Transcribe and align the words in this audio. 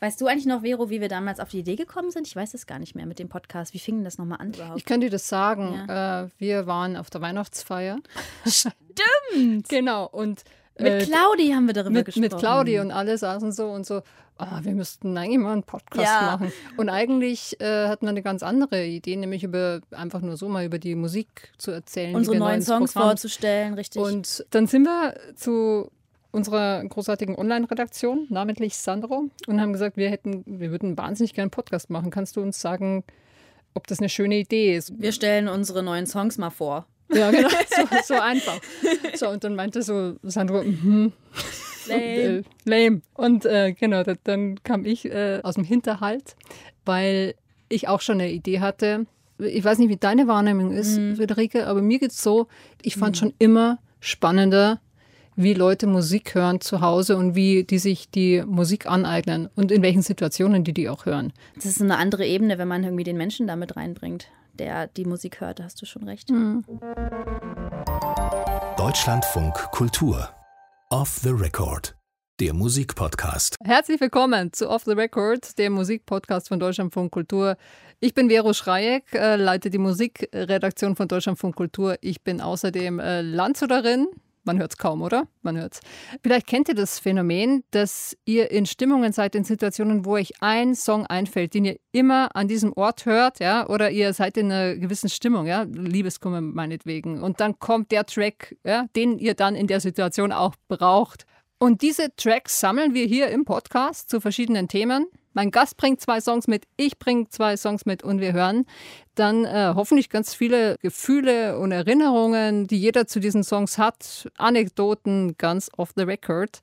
Weißt 0.00 0.20
du 0.20 0.26
eigentlich 0.26 0.46
noch, 0.46 0.62
Vero, 0.62 0.90
wie 0.90 1.00
wir 1.00 1.08
damals 1.08 1.40
auf 1.40 1.48
die 1.48 1.58
Idee 1.58 1.74
gekommen 1.74 2.10
sind? 2.10 2.26
Ich 2.26 2.36
weiß 2.36 2.54
es 2.54 2.66
gar 2.66 2.78
nicht 2.78 2.94
mehr 2.94 3.06
mit 3.06 3.18
dem 3.18 3.28
Podcast. 3.28 3.74
Wie 3.74 3.80
fing 3.80 4.04
das 4.04 4.16
nochmal 4.16 4.38
an 4.40 4.52
überhaupt? 4.52 4.78
Ich 4.78 4.84
könnte 4.84 5.06
dir 5.06 5.10
das 5.10 5.28
sagen. 5.28 5.84
Ja. 5.88 6.22
Äh, 6.22 6.28
wir 6.38 6.66
waren 6.66 6.96
auf 6.96 7.10
der 7.10 7.20
Weihnachtsfeier. 7.20 7.98
Stimmt! 8.46 9.68
genau. 9.68 10.06
Und 10.06 10.44
mit 10.78 10.92
äh, 10.92 11.04
Claudi 11.04 11.50
haben 11.50 11.66
wir 11.66 11.74
darüber 11.74 11.90
mit, 11.90 12.06
gesprochen. 12.06 12.22
Mit 12.22 12.38
Claudi 12.38 12.78
und 12.78 12.92
alle 12.92 13.18
saßen 13.18 13.50
so 13.50 13.68
und 13.70 13.84
so, 13.84 14.02
oh, 14.38 14.46
wir 14.62 14.72
müssten 14.72 15.16
eigentlich 15.16 15.38
mal 15.38 15.52
einen 15.52 15.64
Podcast 15.64 16.04
ja. 16.04 16.22
machen. 16.22 16.52
Und 16.76 16.88
eigentlich 16.88 17.60
äh, 17.60 17.88
hatten 17.88 18.06
wir 18.06 18.10
eine 18.10 18.22
ganz 18.22 18.44
andere 18.44 18.86
Idee, 18.86 19.16
nämlich 19.16 19.42
über 19.42 19.80
einfach 19.90 20.20
nur 20.20 20.36
so 20.36 20.48
mal 20.48 20.64
über 20.64 20.78
die 20.78 20.94
Musik 20.94 21.50
zu 21.58 21.72
erzählen. 21.72 22.14
Unsere 22.14 22.36
neuen 22.36 22.62
Songs 22.62 22.92
Programm. 22.92 23.10
vorzustellen, 23.10 23.74
richtig. 23.74 24.00
Und 24.00 24.46
dann 24.50 24.68
sind 24.68 24.84
wir 24.84 25.14
zu 25.34 25.90
unserer 26.38 26.84
großartigen 26.84 27.36
Online-Redaktion, 27.36 28.26
namentlich 28.30 28.76
Sandro, 28.76 29.28
und 29.46 29.60
haben 29.60 29.72
gesagt, 29.72 29.96
wir 29.96 30.08
hätten, 30.08 30.44
wir 30.46 30.70
würden 30.70 30.96
wahnsinnig 30.96 31.34
gerne 31.34 31.44
einen 31.44 31.50
Podcast 31.50 31.90
machen. 31.90 32.10
Kannst 32.10 32.36
du 32.36 32.40
uns 32.40 32.60
sagen, 32.60 33.04
ob 33.74 33.86
das 33.86 33.98
eine 33.98 34.08
schöne 34.08 34.38
Idee 34.38 34.76
ist? 34.76 34.98
Wir 34.98 35.12
stellen 35.12 35.48
unsere 35.48 35.82
neuen 35.82 36.06
Songs 36.06 36.38
mal 36.38 36.50
vor. 36.50 36.86
Ja, 37.12 37.30
genau, 37.30 37.48
so, 37.68 38.14
so 38.14 38.14
einfach. 38.14 38.60
So, 39.14 39.28
und 39.28 39.44
dann 39.44 39.54
meinte 39.54 39.82
so 39.82 40.16
Sandro, 40.22 40.62
mhm. 40.62 41.12
Lame. 41.88 42.02
Und, 42.02 42.10
äh, 42.10 42.42
lame. 42.64 43.02
Und 43.14 43.44
äh, 43.44 43.72
genau, 43.72 44.02
dann 44.24 44.62
kam 44.62 44.84
ich 44.84 45.06
äh, 45.06 45.40
aus 45.42 45.56
dem 45.56 45.64
Hinterhalt, 45.64 46.36
weil 46.84 47.34
ich 47.68 47.88
auch 47.88 48.00
schon 48.00 48.20
eine 48.20 48.30
Idee 48.30 48.60
hatte. 48.60 49.06
Ich 49.38 49.64
weiß 49.64 49.78
nicht, 49.78 49.88
wie 49.88 49.96
deine 49.96 50.26
Wahrnehmung 50.26 50.72
ist, 50.72 50.98
mhm. 50.98 51.16
Friederike, 51.16 51.66
aber 51.66 51.82
mir 51.82 51.98
geht 51.98 52.12
es 52.12 52.22
so, 52.22 52.48
ich 52.82 52.96
fand 52.96 53.16
mhm. 53.16 53.18
schon 53.18 53.34
immer 53.38 53.78
spannender, 54.00 54.80
wie 55.38 55.54
Leute 55.54 55.86
Musik 55.86 56.34
hören 56.34 56.60
zu 56.60 56.80
Hause 56.80 57.16
und 57.16 57.36
wie 57.36 57.62
die 57.62 57.78
sich 57.78 58.10
die 58.10 58.42
Musik 58.44 58.86
aneignen 58.86 59.48
und 59.54 59.70
in 59.70 59.82
welchen 59.82 60.02
Situationen 60.02 60.64
die 60.64 60.74
die 60.74 60.88
auch 60.88 61.06
hören. 61.06 61.32
Das 61.54 61.64
ist 61.64 61.80
eine 61.80 61.96
andere 61.96 62.26
Ebene, 62.26 62.58
wenn 62.58 62.66
man 62.66 62.82
irgendwie 62.82 63.04
den 63.04 63.16
Menschen 63.16 63.46
damit 63.46 63.76
reinbringt, 63.76 64.26
der 64.54 64.88
die 64.88 65.04
Musik 65.04 65.40
hört. 65.40 65.60
Da 65.60 65.64
hast 65.64 65.80
du 65.80 65.86
schon 65.86 66.02
recht. 66.02 66.28
Mhm. 66.30 66.64
Deutschlandfunk 68.76 69.54
Kultur. 69.70 70.28
Off 70.90 71.20
the 71.22 71.30
Record. 71.30 71.94
Der 72.40 72.52
Musikpodcast. 72.52 73.56
Herzlich 73.62 74.00
willkommen 74.00 74.52
zu 74.52 74.68
Off 74.68 74.84
the 74.84 74.92
Record, 74.92 75.56
dem 75.56 75.74
Musikpodcast 75.74 76.48
von 76.48 76.58
Deutschlandfunk 76.58 77.12
Kultur. 77.12 77.56
Ich 78.00 78.12
bin 78.12 78.28
Vero 78.28 78.52
Schreieck, 78.54 79.12
äh, 79.12 79.36
leite 79.36 79.70
die 79.70 79.78
Musikredaktion 79.78 80.96
von 80.96 81.06
Deutschlandfunk 81.06 81.54
Kultur. 81.54 81.96
Ich 82.00 82.22
bin 82.22 82.40
außerdem 82.40 82.98
äh, 82.98 83.22
Landshuterin, 83.22 84.08
man 84.48 84.58
hört 84.58 84.72
es 84.72 84.78
kaum, 84.78 85.02
oder? 85.02 85.28
Man 85.42 85.58
hört 85.58 85.74
es. 85.74 85.80
Vielleicht 86.22 86.46
kennt 86.46 86.68
ihr 86.68 86.74
das 86.74 86.98
Phänomen, 86.98 87.64
dass 87.70 88.16
ihr 88.24 88.50
in 88.50 88.64
Stimmungen 88.64 89.12
seid, 89.12 89.34
in 89.34 89.44
Situationen, 89.44 90.06
wo 90.06 90.14
euch 90.14 90.32
ein 90.40 90.74
Song 90.74 91.06
einfällt, 91.06 91.52
den 91.52 91.66
ihr 91.66 91.76
immer 91.92 92.34
an 92.34 92.48
diesem 92.48 92.72
Ort 92.72 93.04
hört, 93.04 93.40
ja, 93.40 93.68
oder 93.68 93.90
ihr 93.90 94.14
seid 94.14 94.38
in 94.38 94.50
einer 94.50 94.74
gewissen 94.76 95.10
Stimmung, 95.10 95.46
ja, 95.46 95.62
Liebeskummer 95.62 96.40
meinetwegen. 96.40 97.22
Und 97.22 97.40
dann 97.40 97.58
kommt 97.58 97.92
der 97.92 98.06
Track, 98.06 98.56
ja, 98.64 98.86
den 98.96 99.18
ihr 99.18 99.34
dann 99.34 99.54
in 99.54 99.66
der 99.66 99.80
Situation 99.80 100.32
auch 100.32 100.54
braucht. 100.68 101.26
Und 101.58 101.82
diese 101.82 102.08
Tracks 102.16 102.58
sammeln 102.58 102.94
wir 102.94 103.04
hier 103.04 103.28
im 103.28 103.44
Podcast 103.44 104.08
zu 104.08 104.20
verschiedenen 104.20 104.68
Themen. 104.68 105.08
Mein 105.38 105.52
Gast 105.52 105.76
bringt 105.76 106.00
zwei 106.00 106.20
Songs 106.20 106.48
mit, 106.48 106.64
ich 106.76 106.98
bringe 106.98 107.28
zwei 107.28 107.56
Songs 107.56 107.86
mit 107.86 108.02
und 108.02 108.20
wir 108.20 108.32
hören 108.32 108.66
dann 109.14 109.44
äh, 109.44 109.72
hoffentlich 109.76 110.10
ganz 110.10 110.34
viele 110.34 110.74
Gefühle 110.82 111.60
und 111.60 111.70
Erinnerungen, 111.70 112.66
die 112.66 112.76
jeder 112.76 113.06
zu 113.06 113.20
diesen 113.20 113.44
Songs 113.44 113.78
hat, 113.78 114.28
Anekdoten 114.36 115.36
ganz 115.38 115.70
off 115.76 115.90
the 115.94 116.02
record. 116.02 116.58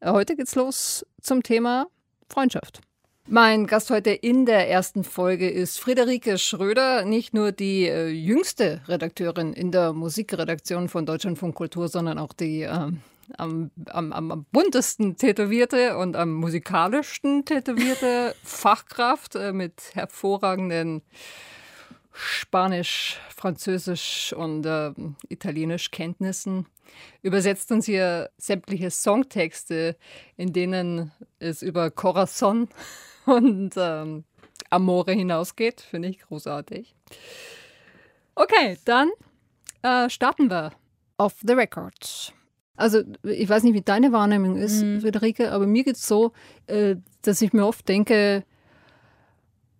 Äh, 0.00 0.10
heute 0.12 0.36
geht's 0.36 0.54
los 0.54 1.04
zum 1.20 1.42
Thema 1.42 1.86
Freundschaft. 2.30 2.80
Mein 3.28 3.66
Gast 3.66 3.90
heute 3.90 4.12
in 4.12 4.46
der 4.46 4.70
ersten 4.70 5.04
Folge 5.04 5.50
ist 5.50 5.78
Friederike 5.78 6.38
Schröder, 6.38 7.04
nicht 7.04 7.34
nur 7.34 7.52
die 7.52 7.88
äh, 7.88 8.08
jüngste 8.08 8.80
Redakteurin 8.88 9.52
in 9.52 9.70
der 9.70 9.92
Musikredaktion 9.92 10.88
von 10.88 11.04
Deutschlandfunk 11.04 11.54
Kultur, 11.54 11.88
sondern 11.88 12.18
auch 12.18 12.32
die 12.32 12.62
äh, 12.62 12.90
am, 13.38 13.70
am, 13.86 14.12
am 14.12 14.46
buntesten 14.52 15.16
tätowierte 15.16 15.96
und 15.96 16.16
am 16.16 16.32
musikalischsten 16.34 17.44
tätowierte 17.44 18.34
Fachkraft 18.42 19.34
äh, 19.34 19.52
mit 19.52 19.90
hervorragenden 19.94 21.02
Spanisch, 22.12 23.18
Französisch 23.34 24.32
und 24.32 24.64
äh, 24.66 24.92
Italienisch 25.28 25.90
Kenntnissen. 25.90 26.66
Übersetzt 27.22 27.72
uns 27.72 27.86
hier 27.86 28.30
sämtliche 28.38 28.90
Songtexte, 28.90 29.96
in 30.36 30.52
denen 30.52 31.12
es 31.40 31.62
über 31.62 31.90
Corazon 31.90 32.68
und 33.26 33.74
ähm, 33.76 34.24
Amore 34.70 35.12
hinausgeht. 35.12 35.80
Finde 35.80 36.08
ich 36.08 36.20
großartig. 36.20 36.94
Okay, 38.36 38.78
dann 38.84 39.10
äh, 39.82 40.08
starten 40.08 40.50
wir. 40.50 40.72
Off 41.16 41.34
the 41.42 41.52
record. 41.52 42.34
Also 42.76 43.02
ich 43.22 43.48
weiß 43.48 43.62
nicht, 43.62 43.74
wie 43.74 43.82
deine 43.82 44.12
Wahrnehmung 44.12 44.56
ist, 44.56 44.82
mhm. 44.82 45.00
Friederike, 45.00 45.52
aber 45.52 45.66
mir 45.66 45.84
geht 45.84 45.96
es 45.96 46.06
so, 46.06 46.32
äh, 46.66 46.96
dass 47.22 47.40
ich 47.40 47.52
mir 47.52 47.66
oft 47.66 47.88
denke, 47.88 48.44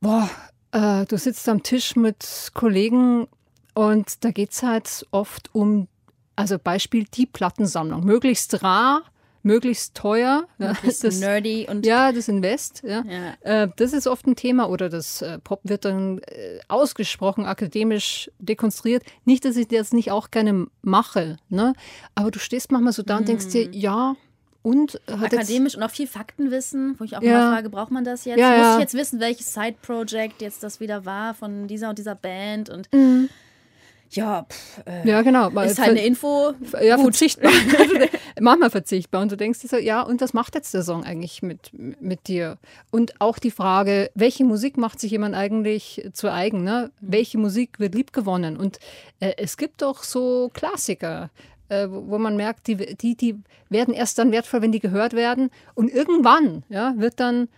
boah, 0.01 0.29
äh, 0.73 1.05
du 1.07 1.19
sitzt 1.19 1.49
am 1.49 1.63
Tisch 1.63 1.97
mit 1.97 2.51
Kollegen 2.55 3.27
und 3.75 4.25
da 4.25 4.31
geht 4.31 4.53
es 4.53 4.63
halt 4.63 5.07
oft 5.11 5.55
um, 5.55 5.89
also 6.37 6.59
Beispiel 6.59 7.05
die 7.13 7.27
Plattensammlung, 7.27 8.05
möglichst 8.05 8.63
rar, 8.63 9.03
möglichst 9.45 9.95
teuer. 9.95 10.49
Ja, 10.59 10.75
das, 10.85 11.21
nerdy 11.21 11.69
und. 11.71 11.87
Ja, 11.87 12.11
das 12.11 12.29
Invest. 12.29 12.83
Ja. 12.85 13.05
ja. 13.07 13.63
Äh, 13.63 13.69
das 13.77 13.93
ist 13.93 14.07
oft 14.07 14.27
ein 14.27 14.35
Thema 14.35 14.69
oder 14.69 14.89
das 14.89 15.23
äh, 15.23 15.39
Pop 15.39 15.61
wird 15.63 15.85
dann 15.85 16.19
äh, 16.19 16.59
ausgesprochen 16.69 17.45
akademisch 17.45 18.31
dekonstruiert. 18.39 19.05
Nicht, 19.25 19.45
dass 19.45 19.57
ich 19.57 19.69
das 19.69 19.93
nicht 19.93 20.11
auch 20.11 20.31
gerne 20.31 20.67
mache, 20.83 21.37
ne? 21.49 21.75
aber 22.15 22.31
du 22.31 22.39
stehst 22.39 22.73
manchmal 22.73 22.93
so 22.93 23.03
da 23.03 23.19
und 23.19 23.29
denkst 23.29 23.49
dir, 23.49 23.69
mhm. 23.69 23.73
ja, 23.73 24.17
und 24.63 24.99
akademisch 25.07 25.77
und 25.77 25.83
auch 25.83 25.91
viel 25.91 26.07
Faktenwissen, 26.07 26.99
wo 26.99 27.05
ich 27.05 27.17
auch 27.17 27.23
ja. 27.23 27.33
immer 27.33 27.53
frage, 27.53 27.69
braucht 27.69 27.91
man 27.91 28.03
das 28.03 28.25
jetzt? 28.25 28.39
Ja, 28.39 28.57
Muss 28.57 28.75
ich 28.77 28.81
jetzt 28.81 28.95
wissen, 28.95 29.21
welches 29.21 29.53
Side-Project 29.53 30.41
jetzt 30.41 30.63
das 30.63 30.81
wieder 30.81 31.05
war 31.05 31.35
von 31.35 31.69
dieser 31.69 31.91
und 31.91 31.99
dieser 31.99 32.15
Band 32.15 32.71
und 32.71 32.91
mhm. 32.91 33.29
Ja, 34.15 34.47
pff, 34.49 34.83
äh, 34.87 35.09
ja, 35.09 35.23
genau. 35.23 35.49
Ist 35.61 35.79
halt 35.79 35.91
eine 35.91 36.05
Info. 36.05 36.53
Ja, 36.83 36.97
Gut. 36.97 37.05
verzichtbar. 37.07 37.53
Manchmal 38.41 38.71
verzichtbar. 38.71 39.23
Und 39.23 39.33
du 39.33 39.37
denkst 39.37 39.61
dir 39.61 39.69
so, 39.69 39.77
ja, 39.77 40.03
und 40.03 40.21
was 40.21 40.33
macht 40.33 40.55
jetzt 40.55 40.75
der 40.75 40.83
Song 40.83 41.05
eigentlich 41.05 41.43
mit, 41.43 41.71
mit 41.73 42.29
dir? 42.29 42.59
Und 42.91 43.21
auch 43.21 43.39
die 43.39 43.51
Frage, 43.51 44.11
welche 44.15 44.45
Musik 44.45 44.77
macht 44.77 45.01
sich 45.01 45.11
jemand 45.11 45.35
eigentlich 45.35 46.09
zu 46.13 46.31
eigen? 46.31 46.65
Ne? 46.65 46.91
Mhm. 47.01 47.13
Welche 47.13 47.39
Musik 47.39 47.79
wird 47.79 47.95
liebgewonnen? 47.95 48.57
Und 48.57 48.79
äh, 49.21 49.35
es 49.37 49.57
gibt 49.57 49.83
doch 49.83 50.03
so 50.03 50.51
Klassiker 50.53 51.31
äh, 51.69 51.89
wo 51.91 52.19
man 52.19 52.37
merkt, 52.37 52.67
die, 52.67 52.77
die, 52.77 53.17
die 53.17 53.37
werden 53.69 53.95
erst 53.95 54.19
dann 54.19 54.33
wertvoll, 54.33 54.63
wenn 54.63 54.73
die 54.73 54.81
gehört 54.81 55.15
werden. 55.15 55.51
Und 55.75 55.91
irgendwann 55.91 56.63
ja, 56.69 56.95
wird 56.97 57.21
dann, 57.21 57.49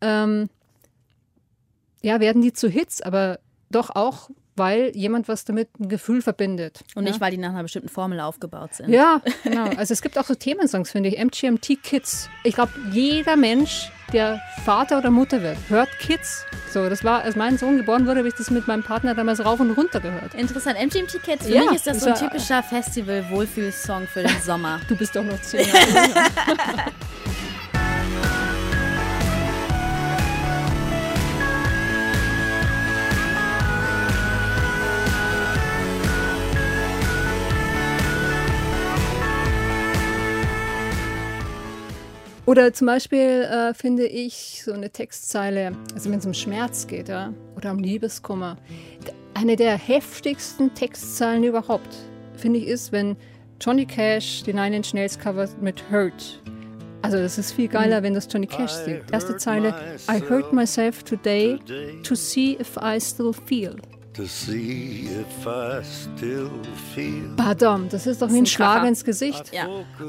ähm, 0.00 0.48
ja, 2.02 2.20
werden 2.20 2.42
die 2.42 2.52
zu 2.52 2.68
Hits, 2.68 3.02
aber 3.02 3.40
doch 3.70 3.90
auch 3.90 4.30
weil 4.56 4.90
jemand 4.96 5.28
was 5.28 5.44
damit 5.44 5.68
ein 5.78 5.88
Gefühl 5.88 6.22
verbindet. 6.22 6.82
Und 6.94 7.04
ja? 7.04 7.10
nicht, 7.10 7.20
weil 7.20 7.30
die 7.30 7.38
nach 7.38 7.50
einer 7.50 7.62
bestimmten 7.62 7.88
Formel 7.88 8.20
aufgebaut 8.20 8.74
sind. 8.74 8.88
Ja, 8.88 9.20
genau. 9.44 9.68
Also 9.76 9.92
es 9.92 10.02
gibt 10.02 10.18
auch 10.18 10.24
so 10.24 10.34
Themensongs, 10.34 10.90
finde 10.90 11.10
ich. 11.10 11.18
MGMT 11.18 11.82
Kids. 11.82 12.28
Ich 12.42 12.54
glaube, 12.54 12.72
jeder 12.90 13.36
Mensch, 13.36 13.90
der 14.12 14.40
Vater 14.64 14.98
oder 14.98 15.10
Mutter 15.10 15.42
wird, 15.42 15.58
hört 15.68 15.88
Kids. 15.98 16.44
So, 16.72 16.88
das 16.88 17.04
war, 17.04 17.22
als 17.22 17.36
mein 17.36 17.58
Sohn 17.58 17.76
geboren 17.76 18.06
wurde, 18.06 18.18
habe 18.18 18.28
ich 18.28 18.34
das 18.34 18.50
mit 18.50 18.66
meinem 18.66 18.82
Partner 18.82 19.14
damals 19.14 19.44
rauf 19.44 19.60
und 19.60 19.70
runter 19.72 20.00
gehört. 20.00 20.34
Interessant. 20.34 20.78
MGMT 20.78 21.22
Kids, 21.22 21.46
für 21.46 21.52
ja, 21.52 21.64
mich 21.64 21.76
ist 21.76 21.86
das 21.86 22.00
so 22.00 22.10
ein 22.10 22.14
typischer 22.16 22.62
Festival-Wohlfühlsong 22.62 24.06
für 24.06 24.22
den 24.22 24.40
Sommer. 24.44 24.80
Du 24.88 24.96
bist 24.96 25.14
doch 25.14 25.24
noch 25.24 25.40
zehn 25.42 25.66
Jahre. 25.68 26.92
Oder 42.46 42.72
zum 42.72 42.86
Beispiel 42.86 43.42
äh, 43.42 43.74
finde 43.74 44.06
ich 44.06 44.62
so 44.64 44.72
eine 44.72 44.90
Textzeile, 44.90 45.72
also 45.94 46.10
wenn 46.10 46.20
es 46.20 46.26
um 46.26 46.32
Schmerz 46.32 46.86
geht 46.86 47.08
ja, 47.08 47.34
oder 47.56 47.72
um 47.72 47.80
Liebeskummer, 47.80 48.56
eine 49.34 49.56
der 49.56 49.76
heftigsten 49.76 50.72
Textzeilen 50.72 51.42
überhaupt, 51.42 51.96
finde 52.36 52.60
ich, 52.60 52.68
ist, 52.68 52.92
wenn 52.92 53.16
Johnny 53.60 53.84
Cash 53.84 54.44
die 54.44 54.52
Nine 54.54 54.76
Inch 54.76 54.94
Nails 54.94 55.18
covert 55.18 55.60
mit 55.60 55.82
Hurt. 55.90 56.40
Also 57.02 57.18
das 57.18 57.36
ist 57.36 57.52
viel 57.52 57.68
geiler, 57.68 58.02
wenn 58.04 58.14
das 58.14 58.28
Johnny 58.30 58.46
Cash 58.46 58.72
singt. 58.72 59.12
Erste 59.12 59.36
Zeile, 59.36 59.74
I 60.08 60.20
hurt 60.20 60.52
myself 60.52 61.02
today 61.02 61.58
to 62.04 62.14
see 62.14 62.56
if 62.60 62.76
I 62.76 63.00
still 63.00 63.32
feel. 63.32 63.76
Badam, 67.36 67.88
das 67.90 68.06
ist 68.06 68.22
doch 68.22 68.30
wie 68.30 68.38
ein 68.38 68.46
Schlag 68.46 68.86
ins 68.86 69.04
Gesicht. 69.04 69.52
Ja. 69.52 69.68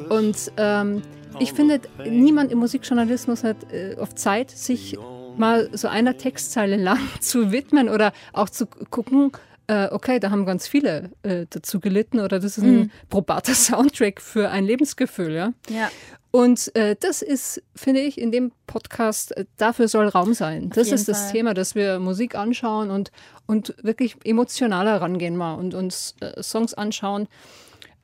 Und 0.09 0.51
ähm, 0.55 1.01
ich 1.39 1.53
finde, 1.53 1.81
niemand 2.05 2.51
im 2.51 2.59
Musikjournalismus 2.59 3.43
hat 3.43 3.71
äh, 3.71 3.95
oft 3.99 4.17
Zeit, 4.17 4.51
sich 4.51 4.97
mal 5.37 5.69
so 5.73 5.87
einer 5.87 6.17
Textzeile 6.17 6.75
lang 6.83 6.99
zu 7.19 7.51
widmen 7.51 7.89
oder 7.89 8.11
auch 8.33 8.49
zu 8.49 8.65
gucken, 8.65 9.31
äh, 9.67 9.89
okay, 9.91 10.19
da 10.19 10.31
haben 10.31 10.45
ganz 10.45 10.67
viele 10.67 11.11
äh, 11.23 11.45
dazu 11.49 11.79
gelitten 11.79 12.19
oder 12.19 12.39
das 12.39 12.57
ist 12.57 12.63
ein 12.63 12.79
mhm. 12.79 12.91
probater 13.09 13.53
Soundtrack 13.53 14.21
für 14.21 14.49
ein 14.49 14.65
Lebensgefühl. 14.65 15.33
Ja. 15.33 15.53
ja. 15.69 15.89
Und 16.31 16.75
äh, 16.75 16.95
das 16.99 17.21
ist, 17.21 17.63
finde 17.75 18.01
ich, 18.01 18.19
in 18.19 18.31
dem 18.31 18.51
Podcast, 18.65 19.35
äh, 19.35 19.45
dafür 19.57 19.87
soll 19.87 20.07
Raum 20.07 20.33
sein. 20.33 20.67
Auf 20.67 20.75
das 20.75 20.91
ist 20.91 21.07
das 21.07 21.23
Fall. 21.23 21.31
Thema, 21.31 21.53
dass 21.53 21.75
wir 21.75 21.99
Musik 21.99 22.35
anschauen 22.35 22.91
und, 22.91 23.11
und 23.45 23.75
wirklich 23.81 24.15
emotionaler 24.23 25.01
rangehen 25.01 25.35
mal 25.35 25.55
und 25.55 25.73
uns 25.73 26.15
äh, 26.21 26.41
Songs 26.41 26.73
anschauen, 26.73 27.27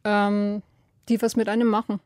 ähm, 0.03 0.63
die 1.09 1.21
was 1.21 1.35
mit 1.35 1.47
einem 1.47 1.68
machen. 1.68 2.00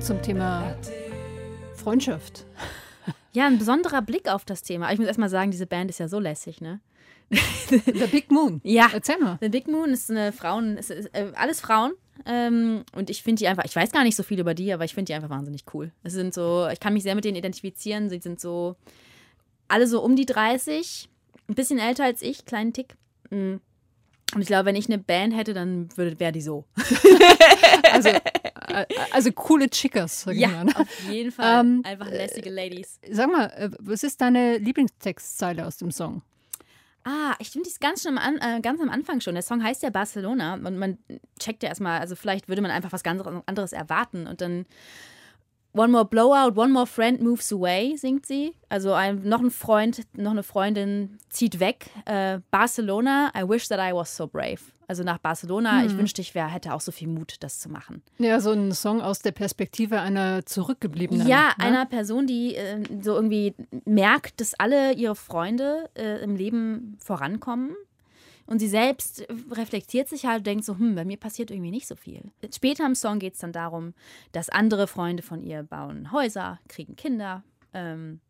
Zum 0.00 0.22
Thema 0.22 0.76
Freundschaft. 1.74 2.44
Ja, 3.32 3.46
ein 3.46 3.58
besonderer 3.58 4.02
Blick 4.02 4.28
auf 4.28 4.44
das 4.44 4.62
Thema. 4.62 4.92
Ich 4.92 4.98
muss 4.98 5.08
erstmal 5.08 5.28
sagen, 5.28 5.50
diese 5.50 5.66
Band 5.66 5.90
ist 5.90 5.98
ja 5.98 6.08
so 6.08 6.20
lässig, 6.20 6.60
ne? 6.60 6.80
The 7.30 8.06
Big 8.10 8.30
Moon. 8.30 8.60
Ja. 8.64 8.88
Erzähl 8.92 9.18
mal. 9.18 9.38
The 9.40 9.48
Big 9.48 9.68
Moon 9.68 9.90
ist 9.90 10.10
eine 10.10 10.32
Frauen, 10.32 10.78
ist, 10.78 10.90
ist, 10.90 11.14
äh, 11.14 11.32
alles 11.34 11.60
Frauen. 11.60 11.92
Ähm, 12.26 12.84
und 12.94 13.10
ich 13.10 13.22
finde 13.22 13.40
die 13.40 13.48
einfach, 13.48 13.64
ich 13.64 13.76
weiß 13.76 13.92
gar 13.92 14.04
nicht 14.04 14.16
so 14.16 14.22
viel 14.22 14.40
über 14.40 14.54
die, 14.54 14.72
aber 14.72 14.84
ich 14.84 14.94
finde 14.94 15.06
die 15.06 15.14
einfach 15.14 15.30
wahnsinnig 15.30 15.64
cool. 15.74 15.92
Es 16.02 16.12
sind 16.12 16.32
so, 16.32 16.68
ich 16.72 16.80
kann 16.80 16.94
mich 16.94 17.02
sehr 17.02 17.14
mit 17.14 17.24
denen 17.24 17.36
identifizieren. 17.36 18.08
Sie 18.08 18.20
sind 18.20 18.40
so, 18.40 18.76
alle 19.66 19.86
so 19.86 20.02
um 20.02 20.16
die 20.16 20.26
30, 20.26 21.08
ein 21.48 21.54
bisschen 21.54 21.78
älter 21.78 22.04
als 22.04 22.22
ich, 22.22 22.44
kleinen 22.44 22.72
Tick. 22.72 22.94
Mm. 23.30 23.56
Und 24.34 24.42
ich 24.42 24.46
glaube, 24.46 24.66
wenn 24.66 24.76
ich 24.76 24.88
eine 24.88 24.98
Band 24.98 25.34
hätte, 25.34 25.54
dann 25.54 25.88
wäre 25.96 26.32
die 26.32 26.42
so. 26.42 26.64
also 27.92 28.10
also 29.10 29.32
coole 29.32 29.68
Chickas, 29.68 30.26
ja, 30.32 30.48
mal. 30.48 30.64
Ne? 30.64 30.76
auf 30.76 31.04
jeden 31.10 31.32
Fall. 31.32 31.60
Ähm, 31.60 31.82
Einfach 31.84 32.10
lässige 32.10 32.50
Ladies. 32.50 32.98
Sag 33.10 33.30
mal, 33.30 33.46
äh, 33.56 33.70
was 33.78 34.02
ist 34.02 34.20
deine 34.20 34.58
Lieblingstextzeile 34.58 35.66
aus 35.66 35.76
dem 35.78 35.90
Song? 35.90 36.22
Ah, 37.04 37.34
ich 37.38 37.50
finde 37.50 37.68
die 37.68 37.74
ganz, 37.80 38.02
schon 38.02 38.18
am, 38.18 38.36
äh, 38.36 38.60
ganz 38.60 38.80
am 38.80 38.90
Anfang 38.90 39.20
schon. 39.20 39.34
Der 39.34 39.42
Song 39.42 39.62
heißt 39.62 39.82
ja 39.82 39.90
Barcelona 39.90 40.54
und 40.54 40.78
man 40.78 40.98
checkt 41.38 41.62
ja 41.62 41.70
erstmal, 41.70 42.00
also 42.00 42.16
vielleicht 42.16 42.48
würde 42.48 42.60
man 42.60 42.70
einfach 42.70 42.92
was 42.92 43.02
ganz 43.02 43.22
anderes 43.46 43.72
erwarten 43.72 44.26
und 44.26 44.40
dann 44.40 44.66
One 45.72 45.92
more 45.92 46.04
blowout, 46.04 46.56
one 46.56 46.72
more 46.72 46.86
friend 46.86 47.20
moves 47.20 47.52
away, 47.52 47.94
singt 47.96 48.26
sie. 48.26 48.54
Also 48.68 48.92
ein, 48.92 49.22
noch 49.22 49.40
ein 49.40 49.50
Freund, 49.50 50.02
noch 50.14 50.30
eine 50.30 50.42
Freundin 50.42 51.18
zieht 51.28 51.60
weg. 51.60 51.90
Äh, 52.04 52.40
Barcelona, 52.50 53.30
I 53.36 53.48
wish 53.48 53.68
that 53.68 53.78
I 53.78 53.94
was 53.94 54.16
so 54.16 54.26
brave. 54.26 54.60
Also 54.88 55.02
nach 55.02 55.18
Barcelona, 55.18 55.80
hm. 55.80 55.86
ich 55.86 55.98
wünschte, 55.98 56.22
ich 56.22 56.34
wär, 56.34 56.48
hätte 56.48 56.72
auch 56.72 56.80
so 56.80 56.90
viel 56.90 57.08
Mut, 57.08 57.36
das 57.40 57.60
zu 57.60 57.68
machen. 57.68 58.02
Ja, 58.16 58.40
so 58.40 58.52
ein 58.52 58.72
Song 58.72 59.02
aus 59.02 59.18
der 59.18 59.32
Perspektive 59.32 60.00
einer 60.00 60.46
zurückgebliebenen. 60.46 61.28
Ja, 61.28 61.48
ne? 61.58 61.64
einer 61.64 61.84
Person, 61.84 62.26
die 62.26 62.54
äh, 62.54 62.82
so 63.02 63.14
irgendwie 63.14 63.54
merkt, 63.84 64.40
dass 64.40 64.54
alle 64.54 64.94
ihre 64.94 65.14
Freunde 65.14 65.90
äh, 65.94 66.22
im 66.22 66.36
Leben 66.36 66.96
vorankommen 67.04 67.76
und 68.48 68.60
sie 68.60 68.68
selbst 68.68 69.26
reflektiert 69.50 70.08
sich 70.08 70.24
halt 70.24 70.38
und 70.38 70.46
denkt 70.46 70.64
so, 70.64 70.78
hm, 70.78 70.94
bei 70.94 71.04
mir 71.04 71.18
passiert 71.18 71.50
irgendwie 71.50 71.70
nicht 71.70 71.86
so 71.86 71.96
viel. 71.96 72.32
Später 72.52 72.86
im 72.86 72.94
Song 72.94 73.18
geht 73.18 73.34
es 73.34 73.40
dann 73.40 73.52
darum, 73.52 73.92
dass 74.32 74.48
andere 74.48 74.86
Freunde 74.86 75.22
von 75.22 75.42
ihr 75.42 75.62
bauen 75.62 76.12
Häuser, 76.12 76.58
kriegen 76.66 76.96
Kinder. 76.96 77.44
Ähm, 77.74 78.20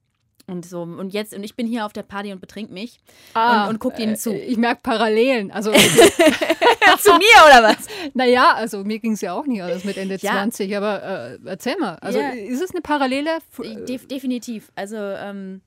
und 0.48 0.66
so, 0.66 0.82
und 0.82 1.12
jetzt, 1.12 1.34
und 1.34 1.44
ich 1.44 1.54
bin 1.54 1.66
hier 1.66 1.84
auf 1.86 1.92
der 1.92 2.02
Party 2.02 2.32
und 2.32 2.40
betrink 2.40 2.70
mich 2.70 2.98
ah, 3.34 3.64
und, 3.64 3.74
und 3.74 3.78
guck 3.78 3.98
ihnen 3.98 4.16
zu. 4.16 4.32
Äh, 4.32 4.46
ich 4.46 4.56
merke 4.56 4.80
Parallelen. 4.82 5.50
Also, 5.50 5.70
zu 6.98 7.12
mir 7.12 7.46
oder 7.46 7.62
was? 7.62 7.86
Naja, 8.14 8.54
also 8.54 8.82
mir 8.82 8.98
ging 8.98 9.12
es 9.12 9.20
ja 9.20 9.34
auch 9.34 9.46
nicht 9.46 9.62
alles 9.62 9.84
mit 9.84 9.96
Ende 9.98 10.16
ja. 10.20 10.32
20, 10.32 10.76
aber 10.76 11.02
äh, 11.02 11.38
erzähl 11.44 11.76
mal. 11.78 11.96
Also 11.96 12.18
ja. 12.18 12.30
ist 12.30 12.62
es 12.62 12.70
eine 12.72 12.80
Parallele? 12.80 13.38
De 13.58 13.98
definitiv. 13.98 14.72
Also, 14.74 14.96
ähm, 14.96 15.60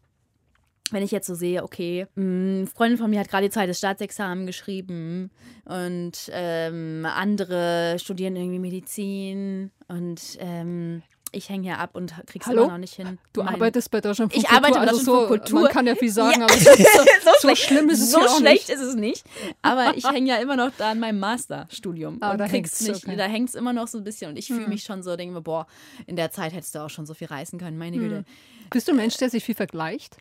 wenn 0.91 1.03
ich 1.03 1.11
jetzt 1.11 1.27
so 1.27 1.35
sehe, 1.35 1.63
okay, 1.63 2.07
mh, 2.15 2.63
mm, 2.63 2.67
Freundin 2.67 2.97
von 2.97 3.09
mir 3.09 3.19
hat 3.19 3.29
gerade 3.29 3.47
die 3.47 3.51
Zeit 3.51 3.69
des 3.69 3.77
Staatsexamen 3.77 4.45
geschrieben 4.45 5.31
und 5.65 6.29
ähm, 6.31 7.05
andere 7.05 7.97
studieren 7.99 8.35
irgendwie 8.35 8.59
Medizin 8.59 9.71
und 9.87 10.37
ähm, 10.39 11.03
ich 11.33 11.49
hänge 11.49 11.63
hier 11.63 11.79
ab 11.79 11.91
und 11.93 12.13
krieg's 12.27 12.45
Hallo? 12.45 12.63
immer 12.63 12.73
noch 12.73 12.77
nicht 12.77 12.95
hin. 12.95 13.17
Du 13.33 13.41
mein, 13.41 13.55
arbeitest 13.55 13.89
bei 13.89 14.01
Deutschland 14.01 14.35
Ich 14.35 14.49
arbeite 14.49 14.79
bei 14.79 14.85
Deutschland 14.85 14.89
also 14.89 15.21
so, 15.21 15.27
Kultur. 15.27 15.61
Man 15.61 15.71
kann 15.71 15.87
ja 15.87 15.95
viel 15.95 16.11
sagen, 16.11 16.41
ja. 16.41 16.45
aber 16.45 16.57
so, 16.57 16.71
so, 17.41 17.47
so 17.47 17.55
schlimm 17.55 17.89
ist 17.89 18.01
es 18.01 18.11
so 18.11 18.19
ja 18.19 18.27
schlecht 18.37 18.67
nicht. 18.67 18.77
ist 18.77 18.81
es 18.81 18.95
nicht. 18.95 19.23
Aber 19.61 19.95
ich 19.95 20.05
hänge 20.05 20.27
ja 20.27 20.37
immer 20.37 20.57
noch 20.57 20.71
da 20.77 20.91
an 20.91 20.99
meinem 20.99 21.19
Masterstudium 21.19 22.17
ah, 22.19 22.31
und 22.31 22.37
da 22.37 22.47
krieg's 22.47 22.81
nicht. 22.81 23.05
Okay. 23.05 23.15
Da 23.15 23.25
hängt 23.25 23.49
es 23.49 23.55
immer 23.55 23.71
noch 23.73 23.87
so 23.87 23.97
ein 23.97 24.03
bisschen 24.03 24.31
und 24.31 24.37
ich 24.37 24.47
fühle 24.47 24.63
hm. 24.63 24.69
mich 24.69 24.83
schon 24.83 25.03
so, 25.03 25.15
denke 25.15 25.33
mir, 25.33 25.41
boah, 25.41 25.67
in 26.05 26.17
der 26.17 26.31
Zeit 26.31 26.53
hättest 26.53 26.75
du 26.75 26.79
auch 26.79 26.89
schon 26.89 27.05
so 27.05 27.13
viel 27.13 27.27
reißen 27.27 27.59
können, 27.59 27.77
meine 27.77 27.95
hm. 27.95 28.03
Güte. 28.03 28.25
Bist 28.69 28.87
du 28.87 28.91
ein 28.91 28.97
Mensch, 28.97 29.17
der 29.17 29.29
sich 29.29 29.43
viel 29.43 29.55
vergleicht? 29.55 30.17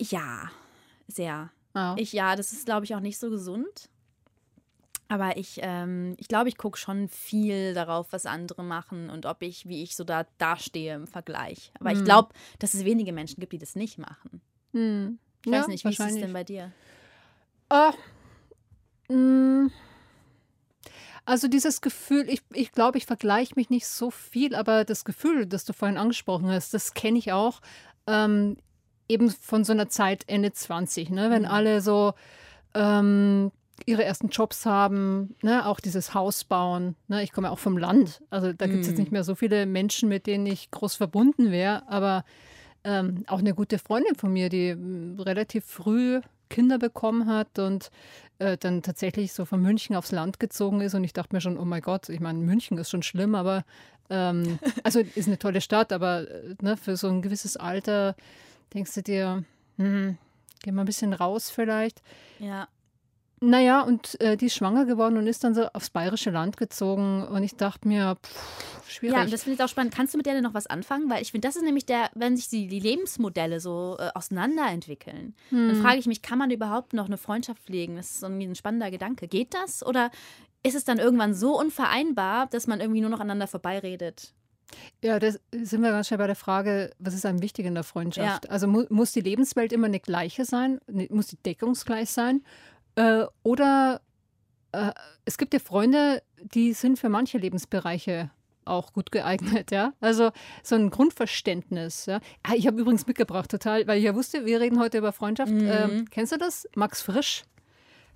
Ja, 0.00 0.50
sehr. 1.08 1.50
Oh. 1.74 1.94
Ich, 1.96 2.12
ja, 2.12 2.36
das 2.36 2.52
ist, 2.52 2.66
glaube 2.66 2.84
ich, 2.84 2.94
auch 2.94 3.00
nicht 3.00 3.18
so 3.18 3.30
gesund. 3.30 3.88
Aber 5.08 5.36
ich, 5.36 5.58
ähm, 5.62 6.14
ich 6.18 6.28
glaube, 6.28 6.48
ich 6.48 6.56
gucke 6.56 6.78
schon 6.78 7.08
viel 7.08 7.74
darauf, 7.74 8.12
was 8.12 8.26
andere 8.26 8.64
machen 8.64 9.10
und 9.10 9.26
ob 9.26 9.42
ich, 9.42 9.68
wie 9.68 9.82
ich 9.82 9.96
so 9.96 10.02
da 10.02 10.26
dastehe 10.38 10.94
im 10.94 11.06
Vergleich. 11.06 11.72
Aber 11.78 11.90
hm. 11.90 11.98
ich 11.98 12.04
glaube, 12.04 12.30
dass 12.58 12.74
es 12.74 12.84
wenige 12.84 13.12
Menschen 13.12 13.38
gibt, 13.40 13.52
die 13.52 13.58
das 13.58 13.76
nicht 13.76 13.98
machen. 13.98 14.40
Hm. 14.72 15.18
Ich 15.44 15.52
ja, 15.52 15.60
weiß 15.60 15.68
nicht, 15.68 15.84
wie 15.84 15.90
ist 15.90 16.00
es 16.00 16.14
denn 16.14 16.32
bei 16.32 16.44
dir? 16.44 16.72
Oh, 17.70 17.92
mm. 19.12 19.70
Also 21.26 21.48
dieses 21.48 21.80
Gefühl, 21.80 22.28
ich, 22.28 22.42
ich 22.52 22.72
glaube, 22.72 22.98
ich 22.98 23.06
vergleiche 23.06 23.54
mich 23.56 23.70
nicht 23.70 23.86
so 23.86 24.10
viel, 24.10 24.54
aber 24.54 24.84
das 24.84 25.04
Gefühl, 25.04 25.46
das 25.46 25.64
du 25.64 25.72
vorhin 25.72 25.96
angesprochen 25.96 26.50
hast, 26.50 26.74
das 26.74 26.92
kenne 26.92 27.18
ich 27.18 27.32
auch. 27.32 27.60
Ähm, 28.06 28.56
eben 29.08 29.30
von 29.30 29.64
so 29.64 29.72
einer 29.72 29.88
Zeit 29.88 30.24
Ende 30.26 30.52
20, 30.52 31.10
ne? 31.10 31.30
wenn 31.30 31.42
mhm. 31.42 31.48
alle 31.48 31.80
so 31.80 32.14
ähm, 32.74 33.52
ihre 33.86 34.04
ersten 34.04 34.28
Jobs 34.28 34.66
haben, 34.66 35.34
ne? 35.42 35.66
auch 35.66 35.80
dieses 35.80 36.14
Haus 36.14 36.44
bauen. 36.44 36.96
Ne? 37.08 37.22
Ich 37.22 37.32
komme 37.32 37.48
ja 37.48 37.52
auch 37.52 37.58
vom 37.58 37.76
Land, 37.76 38.22
also 38.30 38.52
da 38.52 38.66
gibt 38.66 38.80
es 38.80 38.88
jetzt 38.88 38.98
nicht 38.98 39.10
mhm. 39.10 39.16
mehr 39.16 39.24
so 39.24 39.34
viele 39.34 39.66
Menschen, 39.66 40.08
mit 40.08 40.26
denen 40.26 40.46
ich 40.46 40.70
groß 40.70 40.94
verbunden 40.94 41.50
wäre, 41.50 41.88
aber 41.88 42.24
ähm, 42.84 43.24
auch 43.26 43.38
eine 43.38 43.54
gute 43.54 43.78
Freundin 43.78 44.14
von 44.14 44.32
mir, 44.32 44.48
die 44.48 44.72
hm, 44.72 45.18
relativ 45.18 45.64
früh 45.64 46.20
Kinder 46.50 46.78
bekommen 46.78 47.26
hat 47.26 47.58
und 47.58 47.90
äh, 48.38 48.56
dann 48.56 48.82
tatsächlich 48.82 49.32
so 49.32 49.44
von 49.44 49.60
München 49.60 49.96
aufs 49.96 50.12
Land 50.12 50.38
gezogen 50.38 50.82
ist. 50.82 50.94
Und 50.94 51.02
ich 51.02 51.12
dachte 51.12 51.34
mir 51.34 51.40
schon, 51.40 51.58
oh 51.58 51.64
mein 51.64 51.80
Gott, 51.80 52.08
ich 52.10 52.20
meine, 52.20 52.38
München 52.38 52.76
ist 52.78 52.90
schon 52.90 53.02
schlimm, 53.02 53.34
aber 53.34 53.64
ähm, 54.10 54.58
also 54.84 55.00
ist 55.00 55.26
eine 55.26 55.38
tolle 55.38 55.60
Stadt, 55.60 55.92
aber 55.92 56.28
äh, 56.30 56.54
ne, 56.60 56.76
für 56.76 56.96
so 56.96 57.08
ein 57.08 57.22
gewisses 57.22 57.56
Alter 57.56 58.14
denkst 58.72 58.94
du 58.94 59.02
dir, 59.02 59.44
hm, 59.76 60.18
geh 60.62 60.72
mal 60.72 60.82
ein 60.82 60.86
bisschen 60.86 61.12
raus 61.12 61.50
vielleicht. 61.50 62.02
Ja. 62.38 62.68
Naja, 63.40 63.82
und 63.82 64.18
äh, 64.20 64.36
die 64.36 64.46
ist 64.46 64.54
schwanger 64.54 64.86
geworden 64.86 65.18
und 65.18 65.26
ist 65.26 65.44
dann 65.44 65.54
so 65.54 65.66
aufs 65.72 65.90
bayerische 65.90 66.30
Land 66.30 66.56
gezogen. 66.56 67.26
Und 67.26 67.42
ich 67.42 67.56
dachte 67.56 67.86
mir, 67.86 68.16
pff, 68.22 68.90
schwierig. 68.90 69.16
Ja, 69.16 69.26
das 69.26 69.42
finde 69.42 69.56
ich 69.56 69.62
auch 69.62 69.68
spannend. 69.68 69.94
Kannst 69.94 70.14
du 70.14 70.18
mit 70.18 70.24
der 70.24 70.34
denn 70.34 70.42
noch 70.42 70.54
was 70.54 70.66
anfangen? 70.66 71.10
Weil 71.10 71.20
ich 71.20 71.32
finde, 71.32 71.46
das 71.46 71.56
ist 71.56 71.62
nämlich 71.62 71.84
der, 71.84 72.10
wenn 72.14 72.36
sich 72.36 72.48
die, 72.48 72.68
die 72.68 72.80
Lebensmodelle 72.80 73.60
so 73.60 73.96
äh, 73.98 74.10
auseinanderentwickeln, 74.14 75.34
hm. 75.50 75.68
dann 75.68 75.82
frage 75.82 75.98
ich 75.98 76.06
mich, 76.06 76.22
kann 76.22 76.38
man 76.38 76.50
überhaupt 76.50 76.94
noch 76.94 77.06
eine 77.06 77.18
Freundschaft 77.18 77.62
pflegen? 77.64 77.96
Das 77.96 78.12
ist 78.12 78.22
irgendwie 78.22 78.46
ein 78.46 78.54
spannender 78.54 78.90
Gedanke. 78.90 79.28
Geht 79.28 79.52
das? 79.52 79.84
Oder 79.84 80.10
ist 80.62 80.74
es 80.74 80.84
dann 80.84 80.98
irgendwann 80.98 81.34
so 81.34 81.58
unvereinbar, 81.58 82.46
dass 82.46 82.66
man 82.66 82.80
irgendwie 82.80 83.02
nur 83.02 83.10
noch 83.10 83.20
aneinander 83.20 83.46
vorbeiredet? 83.46 84.32
Ja, 85.02 85.18
da 85.18 85.30
sind 85.30 85.82
wir 85.82 85.90
ganz 85.90 86.08
schnell 86.08 86.18
bei 86.18 86.26
der 86.26 86.36
Frage, 86.36 86.90
was 86.98 87.14
ist 87.14 87.26
einem 87.26 87.42
wichtig 87.42 87.66
in 87.66 87.74
der 87.74 87.84
Freundschaft? 87.84 88.44
Ja. 88.44 88.50
Also 88.50 88.66
mu 88.66 88.84
muss 88.88 89.12
die 89.12 89.20
Lebenswelt 89.20 89.72
immer 89.72 89.86
eine 89.86 90.00
gleiche 90.00 90.44
sein? 90.44 90.80
Ne- 90.86 91.08
Muss 91.10 91.26
die 91.28 91.36
deckungsgleich 91.36 92.10
sein? 92.10 92.42
Äh, 92.96 93.24
oder 93.42 94.00
äh, 94.72 94.92
es 95.24 95.38
gibt 95.38 95.52
ja 95.54 95.60
Freunde, 95.60 96.22
die 96.42 96.72
sind 96.72 96.98
für 96.98 97.08
manche 97.08 97.38
Lebensbereiche 97.38 98.30
auch 98.66 98.92
gut 98.94 99.12
geeignet, 99.12 99.70
ja. 99.72 99.92
Also 100.00 100.30
so 100.62 100.74
ein 100.74 100.88
Grundverständnis, 100.90 102.06
ja. 102.06 102.20
Ah, 102.42 102.54
ich 102.54 102.66
habe 102.66 102.80
übrigens 102.80 103.06
mitgebracht, 103.06 103.50
total, 103.50 103.86
weil 103.86 103.98
ich 103.98 104.04
ja 104.04 104.14
wusste, 104.14 104.46
wir 104.46 104.58
reden 104.60 104.78
heute 104.80 104.98
über 104.98 105.12
Freundschaft. 105.12 105.52
Ähm, 105.52 106.06
kennst 106.10 106.32
du 106.32 106.38
das? 106.38 106.66
Max 106.74 107.02
Frisch. 107.02 107.42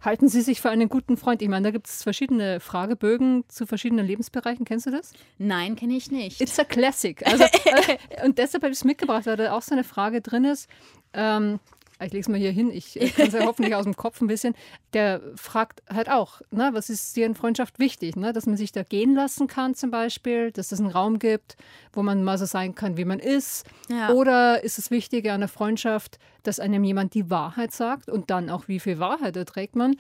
Halten 0.00 0.28
Sie 0.28 0.43
sich 0.43 0.61
für 0.61 0.71
einen 0.71 0.88
guten 0.88 1.17
Freund? 1.17 1.43
Ich 1.43 1.49
meine, 1.49 1.64
da 1.64 1.71
gibt 1.73 1.88
es 1.88 2.02
verschiedene 2.05 2.61
Fragebögen 2.61 3.45
zu 3.49 3.67
verschiedenen 3.67 4.07
Lebensbereichen. 4.07 4.64
Kennst 4.64 4.87
du 4.87 4.90
das? 4.90 5.12
Nein, 5.38 5.75
kenne 5.75 5.97
ich 5.97 6.11
nicht. 6.11 6.40
It's 6.40 6.59
a 6.59 6.64
classic. 6.64 7.26
Also, 7.26 7.45
äh, 7.64 8.25
und 8.25 8.38
deshalb 8.38 8.62
habe 8.62 8.73
ich 8.73 8.78
es 8.78 8.85
mitgebracht, 8.85 9.26
weil 9.26 9.37
da 9.37 9.52
auch 9.52 9.62
so 9.62 9.75
eine 9.75 9.85
Frage 9.85 10.21
drin 10.21 10.45
ist. 10.45 10.69
Ähm, 11.14 11.59
ich 12.07 12.12
lege 12.12 12.21
es 12.21 12.28
mal 12.28 12.38
hier 12.38 12.52
hin, 12.52 12.71
ich 12.71 12.95
kann 13.17 13.28
es 13.28 13.35
ja 13.35 13.45
hoffentlich 13.45 13.75
aus 13.75 13.85
dem 13.85 13.97
Kopf 13.97 14.21
ein 14.21 14.26
bisschen. 14.26 14.55
Der 14.93 15.21
fragt 15.37 15.83
halt 15.88 16.11
auch, 16.11 16.40
ne, 16.50 16.71
was 16.73 16.90
ist 16.90 17.17
dir 17.17 17.26
in 17.26 17.35
Freundschaft 17.35 17.78
wichtig? 17.78 18.17
Ne? 18.17 18.33
Dass 18.33 18.47
man 18.47 18.57
sich 18.57 18.73
da 18.73 18.83
gehen 18.83 19.14
lassen 19.14 19.47
kann 19.47 19.75
zum 19.75 19.90
Beispiel, 19.90 20.52
dass 20.52 20.73
es 20.73 20.81
einen 20.81 20.90
Raum 20.90 21.19
gibt, 21.19 21.57
wo 21.93 22.02
man 22.02 22.23
mal 22.23 22.38
so 22.38 22.47
sein 22.47 22.75
kann, 22.75 22.97
wie 22.97 23.05
man 23.05 23.19
ist. 23.19 23.67
Ja. 23.88 24.11
Oder 24.11 24.62
ist 24.62 24.78
es 24.78 24.90
wichtiger 24.90 25.33
an 25.35 25.40
der 25.40 25.49
Freundschaft, 25.49 26.19
dass 26.43 26.61
einem 26.61 26.85
jemand 26.85 27.14
die 27.14 27.31
Wahrheit 27.31 27.73
sagt 27.73 28.09
und 28.09 28.31
dann 28.31 28.49
auch, 28.49 28.69
wie 28.69 28.81
viel 28.81 28.99
Wahrheit 28.99 29.37
erträgt 29.37 29.76
man? 29.76 29.97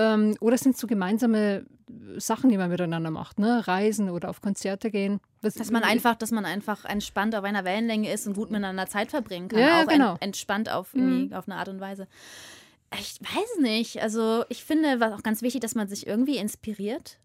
Ähm, 0.00 0.36
oder 0.40 0.56
sind 0.56 0.76
es 0.76 0.80
so 0.80 0.86
gemeinsame 0.86 1.66
Sachen, 2.18 2.50
die 2.50 2.56
man 2.56 2.70
miteinander 2.70 3.10
macht, 3.10 3.38
ne? 3.40 3.66
Reisen 3.66 4.10
oder 4.10 4.30
auf 4.30 4.40
Konzerte 4.40 4.90
gehen? 4.92 5.20
Was- 5.42 5.54
Dass 5.54 5.70
man 5.72 5.82
einfach, 5.82 6.14
dass 6.14 6.30
man 6.30 6.44
einfach 6.44 6.84
entspannt 6.84 7.34
auf 7.34 7.42
einer 7.42 7.64
Wellenlänge 7.64 8.12
ist 8.12 8.26
und 8.28 8.34
gut 8.34 8.50
miteinander 8.50 8.86
Zeit 8.86 9.10
verbringen 9.10 9.48
kann. 9.48 9.58
Ja, 9.58 9.82
auch 9.82 9.86
genau. 9.88 10.12
ent, 10.12 10.22
entspannt 10.22 10.70
auf, 10.70 10.94
irgendwie, 10.94 11.34
auf 11.34 11.48
eine 11.48 11.56
Art 11.56 11.68
und 11.68 11.80
Weise. 11.80 12.06
Ich 12.98 13.18
weiß 13.20 13.58
nicht. 13.60 14.00
Also 14.00 14.44
ich 14.48 14.62
finde, 14.64 15.00
was 15.00 15.12
auch 15.12 15.22
ganz 15.22 15.42
wichtig, 15.42 15.60
dass 15.62 15.74
man 15.74 15.88
sich 15.88 16.06
irgendwie 16.06 16.36
inspiriert. 16.36 17.18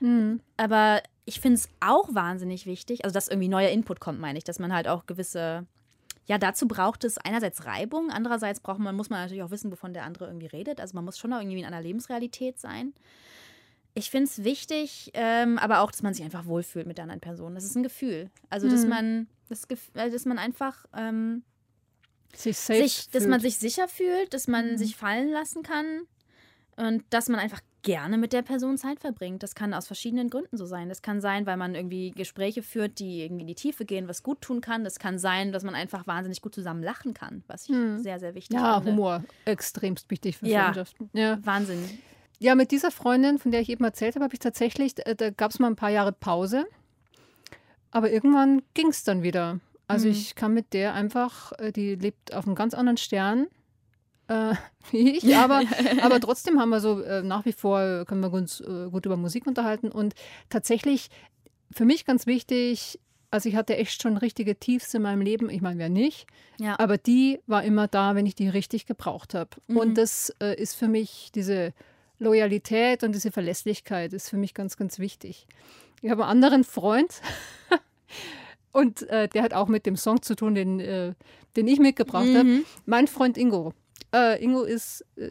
Mhm. 0.00 0.40
Aber 0.56 1.02
ich 1.24 1.40
finde 1.40 1.56
es 1.56 1.68
auch 1.80 2.14
wahnsinnig 2.14 2.66
wichtig, 2.66 3.04
also 3.04 3.14
dass 3.14 3.28
irgendwie 3.28 3.48
neuer 3.48 3.70
Input 3.70 4.00
kommt, 4.00 4.20
meine 4.20 4.36
ich, 4.38 4.44
dass 4.44 4.58
man 4.58 4.72
halt 4.72 4.86
auch 4.88 5.06
gewisse, 5.06 5.66
ja, 6.28 6.38
dazu 6.38 6.68
braucht 6.68 7.04
es 7.04 7.18
einerseits 7.18 7.64
Reibung, 7.64 8.10
andererseits 8.10 8.60
braucht 8.60 8.78
man, 8.78 8.94
muss 8.94 9.08
man 9.10 9.20
natürlich 9.22 9.42
auch 9.42 9.50
wissen, 9.50 9.72
wovon 9.72 9.94
der 9.94 10.04
andere 10.04 10.26
irgendwie 10.26 10.46
redet. 10.46 10.80
Also 10.80 10.94
man 10.94 11.04
muss 11.04 11.18
schon 11.18 11.32
auch 11.32 11.40
irgendwie 11.40 11.58
in 11.58 11.64
einer 11.64 11.80
Lebensrealität 11.80 12.60
sein. 12.60 12.92
Ich 13.94 14.10
finde 14.10 14.26
es 14.26 14.44
wichtig, 14.44 15.10
ähm, 15.14 15.58
aber 15.58 15.80
auch, 15.80 15.90
dass 15.90 16.02
man 16.02 16.14
sich 16.14 16.24
einfach 16.24 16.44
wohlfühlt 16.44 16.86
mit 16.86 16.98
der 16.98 17.04
anderen 17.04 17.20
Person. 17.20 17.54
Das 17.54 17.64
ist 17.64 17.74
ein 17.74 17.82
Gefühl. 17.82 18.30
Also, 18.50 18.68
dass 18.68 18.84
Mhm. 18.84 18.88
man, 18.90 19.26
das, 19.48 19.64
äh, 19.94 20.10
dass 20.10 20.24
man 20.26 20.38
einfach 20.38 20.84
ähm, 20.94 21.42
sich 22.34 22.58
sich, 22.58 23.10
dass 23.10 23.26
man 23.26 23.40
sich 23.40 23.56
sicher 23.56 23.88
fühlt, 23.88 24.34
dass 24.34 24.46
man 24.46 24.72
Mhm. 24.72 24.76
sich 24.76 24.94
fallen 24.96 25.30
lassen 25.30 25.62
kann 25.62 26.02
und 26.76 27.02
dass 27.10 27.28
man 27.28 27.40
einfach 27.40 27.60
gerne 27.82 28.18
mit 28.18 28.32
der 28.32 28.42
Person 28.42 28.76
Zeit 28.76 29.00
verbringt. 29.00 29.42
Das 29.42 29.54
kann 29.54 29.72
aus 29.72 29.86
verschiedenen 29.86 30.30
Gründen 30.30 30.56
so 30.56 30.66
sein. 30.66 30.88
Das 30.88 31.00
kann 31.02 31.20
sein, 31.20 31.46
weil 31.46 31.56
man 31.56 31.74
irgendwie 31.74 32.10
Gespräche 32.10 32.62
führt, 32.62 32.98
die 32.98 33.22
irgendwie 33.22 33.42
in 33.42 33.46
die 33.46 33.54
Tiefe 33.54 33.84
gehen, 33.84 34.08
was 34.08 34.22
gut 34.22 34.40
tun 34.40 34.60
kann. 34.60 34.84
Das 34.84 34.98
kann 34.98 35.18
sein, 35.18 35.52
dass 35.52 35.62
man 35.62 35.74
einfach 35.74 36.06
wahnsinnig 36.06 36.42
gut 36.42 36.54
zusammen 36.54 36.82
lachen 36.82 37.14
kann, 37.14 37.44
was 37.46 37.64
ich 37.64 37.70
Mhm. 37.70 37.98
sehr, 38.00 38.18
sehr 38.18 38.34
wichtig 38.34 38.56
Ja, 38.56 38.76
finde. 38.80 38.92
Humor, 38.92 39.24
extremst 39.44 40.10
wichtig 40.10 40.36
für 40.38 40.46
Ja. 40.46 40.64
Freundschaften. 40.64 41.10
Ja. 41.12 41.38
Wahnsinn. 41.44 41.82
ja, 42.40 42.54
mit 42.54 42.70
dieser 42.72 42.90
Freundin, 42.90 43.38
von 43.38 43.52
der 43.52 43.60
ich 43.60 43.68
eben 43.70 43.84
erzählt 43.84 44.14
habe, 44.16 44.24
habe 44.24 44.34
ich 44.34 44.40
tatsächlich, 44.40 44.94
äh, 45.06 45.14
da 45.14 45.30
gab 45.30 45.50
es 45.52 45.58
mal 45.58 45.68
ein 45.68 45.76
paar 45.76 45.90
Jahre 45.90 46.12
Pause, 46.12 46.66
aber 47.90 48.10
irgendwann 48.10 48.62
ging 48.74 48.88
es 48.88 49.04
dann 49.04 49.22
wieder. 49.22 49.60
Also 49.86 50.06
Mhm. 50.06 50.12
ich 50.12 50.34
kann 50.34 50.52
mit 50.52 50.72
der 50.74 50.94
einfach, 50.94 51.52
äh, 51.58 51.72
die 51.72 51.94
lebt 51.94 52.34
auf 52.34 52.46
einem 52.46 52.54
ganz 52.54 52.74
anderen 52.74 52.98
Stern 52.98 53.46
äh, 54.28 54.54
wie 54.90 55.16
ich, 55.18 55.36
aber, 55.36 55.62
aber 56.02 56.20
trotzdem 56.20 56.60
haben 56.60 56.70
wir 56.70 56.80
so 56.80 57.00
äh, 57.02 57.22
nach 57.22 57.44
wie 57.44 57.52
vor, 57.52 58.04
können 58.06 58.20
wir 58.20 58.32
uns 58.32 58.60
äh, 58.60 58.88
gut 58.90 59.06
über 59.06 59.16
Musik 59.16 59.46
unterhalten 59.46 59.90
und 59.90 60.14
tatsächlich 60.48 61.08
für 61.70 61.84
mich 61.84 62.04
ganz 62.04 62.26
wichtig, 62.26 62.98
also 63.30 63.48
ich 63.48 63.56
hatte 63.56 63.76
echt 63.76 64.00
schon 64.00 64.16
richtige 64.16 64.56
Tiefs 64.56 64.94
in 64.94 65.02
meinem 65.02 65.20
Leben, 65.20 65.50
ich 65.50 65.60
meine, 65.60 65.78
wer 65.78 65.90
nicht, 65.90 66.26
Ja. 66.58 66.78
aber 66.78 66.96
die 66.96 67.40
war 67.46 67.62
immer 67.62 67.88
da, 67.88 68.14
wenn 68.14 68.24
ich 68.26 68.34
die 68.34 68.48
richtig 68.48 68.86
gebraucht 68.86 69.34
habe. 69.34 69.50
Mhm. 69.66 69.76
Und 69.76 69.98
das 69.98 70.32
äh, 70.40 70.54
ist 70.60 70.74
für 70.74 70.88
mich 70.88 71.30
diese 71.34 71.74
Loyalität 72.18 73.04
und 73.04 73.12
diese 73.14 73.30
Verlässlichkeit 73.30 74.12
ist 74.12 74.30
für 74.30 74.38
mich 74.38 74.54
ganz, 74.54 74.76
ganz 74.76 74.98
wichtig. 74.98 75.46
Ich 76.00 76.10
habe 76.10 76.22
einen 76.24 76.30
anderen 76.30 76.64
Freund 76.64 77.20
und 78.72 79.02
äh, 79.08 79.28
der 79.28 79.42
hat 79.42 79.54
auch 79.54 79.68
mit 79.68 79.86
dem 79.86 79.96
Song 79.96 80.22
zu 80.22 80.34
tun, 80.34 80.54
den, 80.54 80.80
äh, 80.80 81.12
den 81.56 81.68
ich 81.68 81.78
mitgebracht 81.80 82.28
habe. 82.28 82.44
Mhm. 82.44 82.64
Mein 82.86 83.06
Freund 83.08 83.36
Ingo. 83.36 83.72
Äh, 84.14 84.42
Ingo 84.42 84.62
ist 84.62 85.04
äh, 85.16 85.30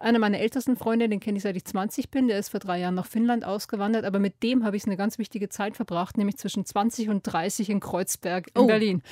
einer 0.00 0.18
meiner 0.18 0.40
ältesten 0.40 0.76
Freunde, 0.76 1.08
den 1.08 1.20
kenne 1.20 1.36
ich 1.36 1.42
seit 1.44 1.56
ich 1.56 1.64
20 1.64 2.10
bin. 2.10 2.28
Der 2.28 2.38
ist 2.38 2.48
vor 2.48 2.60
drei 2.60 2.78
Jahren 2.80 2.94
nach 2.94 3.06
Finnland 3.06 3.44
ausgewandert, 3.44 4.04
aber 4.04 4.18
mit 4.18 4.42
dem 4.42 4.64
habe 4.64 4.76
ich 4.76 4.84
eine 4.86 4.96
ganz 4.96 5.18
wichtige 5.18 5.48
Zeit 5.48 5.76
verbracht, 5.76 6.18
nämlich 6.18 6.36
zwischen 6.36 6.64
20 6.64 7.08
und 7.08 7.22
30 7.22 7.70
in 7.70 7.80
Kreuzberg 7.80 8.48
in 8.54 8.62
Oh. 8.62 8.66
Berlin. 8.66 9.02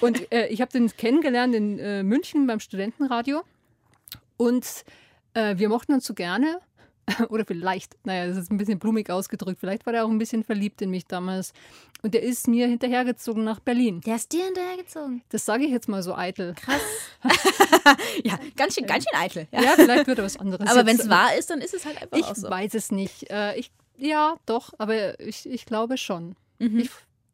Und 0.00 0.30
äh, 0.32 0.46
ich 0.48 0.60
habe 0.60 0.72
den 0.72 0.88
kennengelernt 0.96 1.54
in 1.54 1.78
äh, 1.78 2.02
München 2.02 2.46
beim 2.46 2.60
Studentenradio 2.60 3.42
und 4.36 4.84
äh, 5.34 5.58
wir 5.58 5.68
mochten 5.68 5.92
uns 5.92 6.06
so 6.06 6.14
gerne. 6.14 6.60
Oder 7.28 7.44
vielleicht, 7.44 7.96
naja, 8.04 8.26
das 8.26 8.36
ist 8.36 8.50
ein 8.50 8.56
bisschen 8.58 8.78
blumig 8.78 9.10
ausgedrückt. 9.10 9.60
Vielleicht 9.60 9.86
war 9.86 9.94
er 9.94 10.04
auch 10.04 10.10
ein 10.10 10.18
bisschen 10.18 10.44
verliebt 10.44 10.82
in 10.82 10.90
mich 10.90 11.06
damals. 11.06 11.52
Und 12.02 12.14
der 12.14 12.22
ist 12.22 12.46
mir 12.48 12.66
hinterhergezogen 12.68 13.44
nach 13.44 13.60
Berlin. 13.60 14.00
Der 14.02 14.16
ist 14.16 14.32
dir 14.32 14.44
hinterhergezogen. 14.44 15.22
Das 15.30 15.44
sage 15.44 15.64
ich 15.64 15.70
jetzt 15.70 15.88
mal 15.88 16.02
so 16.02 16.14
eitel. 16.14 16.54
Krass. 16.54 16.80
ja, 18.24 18.38
ganz 18.56 18.74
schön, 18.74 18.86
ganz 18.86 19.04
schön 19.04 19.20
eitel. 19.20 19.48
Ja. 19.52 19.62
Ja, 19.62 19.72
vielleicht 19.76 20.06
wird 20.06 20.18
er 20.18 20.24
was 20.24 20.36
anderes. 20.36 20.68
Aber 20.68 20.86
wenn 20.86 20.98
es 20.98 21.08
wahr 21.08 21.36
ist, 21.36 21.50
dann 21.50 21.60
ist 21.60 21.74
es 21.74 21.84
halt 21.84 22.00
einfach 22.00 22.16
Ich 22.16 22.24
auch 22.24 22.36
so. 22.36 22.48
weiß 22.48 22.74
es 22.74 22.90
nicht. 22.92 23.30
Äh, 23.30 23.58
ich, 23.58 23.70
ja, 23.96 24.36
doch, 24.46 24.72
aber 24.78 25.18
ich, 25.20 25.48
ich 25.48 25.66
glaube 25.66 25.96
schon. 25.98 26.36
Mhm. 26.58 26.80
Ich, 26.80 26.90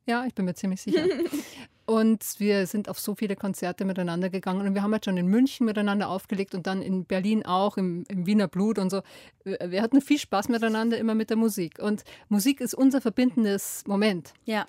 ja, 0.07 0.25
ich 0.27 0.35
bin 0.35 0.45
mir 0.45 0.55
ziemlich 0.55 0.81
sicher. 0.83 1.05
und 1.87 2.25
wir 2.39 2.67
sind 2.67 2.89
auf 2.89 2.99
so 2.99 3.15
viele 3.15 3.37
Konzerte 3.37 3.85
miteinander 3.85 4.31
gegangen 4.31 4.67
und 4.67 4.75
wir 4.75 4.83
haben 4.83 4.93
halt 4.93 5.05
schon 5.05 5.19
in 5.19 5.27
München 5.27 5.67
miteinander 5.67 6.09
aufgelegt 6.09 6.55
und 6.55 6.67
dann 6.67 6.81
in 6.81 7.05
Berlin 7.05 7.45
auch, 7.45 7.77
im, 7.77 8.05
im 8.09 8.27
Wiener 8.27 8.49
Blut 8.49 8.79
und 8.79 8.91
so. 8.91 9.03
Wir, 9.45 9.83
hatten 9.83 10.01
viel 10.01 10.19
Spaß 10.19 10.49
miteinander, 10.49 10.97
immer 10.97 11.15
mit 11.15 11.29
der 11.29 11.37
Musik. 11.37 11.79
Und 11.79 12.05
Musik 12.29 12.61
ist 12.61 12.75
unser 12.75 13.03
verbindendes 13.03 13.85
Moment. 13.87 14.33
Ja. 14.45 14.67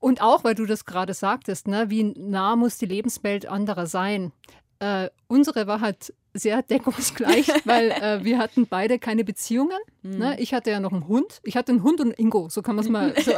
Und 0.00 0.20
auch, 0.20 0.42
weil 0.42 0.56
du 0.56 0.66
das 0.66 0.84
gerade 0.84 1.14
sagtest, 1.14 1.68
ne, 1.68 1.88
wie 1.88 2.02
nah 2.04 2.56
muss 2.56 2.78
die 2.78 2.86
Lebenswelt 2.86 3.46
anderer 3.46 3.86
sein? 3.86 4.32
Äh, 4.80 5.10
unsere 5.28 5.66
war 5.66 5.80
halt 5.80 6.12
sehr 6.34 6.62
deckungsgleich, 6.62 7.48
weil 7.64 7.90
äh, 7.90 8.24
wir 8.24 8.38
hatten 8.38 8.66
beide 8.66 8.98
keine 8.98 9.24
Beziehungen. 9.24 9.78
Ne? 10.02 10.36
Ich 10.40 10.54
hatte 10.54 10.70
ja 10.70 10.80
noch 10.80 10.92
einen 10.92 11.08
Hund. 11.08 11.40
Ich 11.44 11.56
hatte 11.56 11.72
einen 11.72 11.82
Hund 11.82 12.00
und 12.00 12.08
einen 12.08 12.14
Ingo, 12.14 12.48
so 12.48 12.62
kann 12.62 12.76
man 12.76 12.84
es 12.84 12.90
mal 12.90 13.14
so 13.22 13.32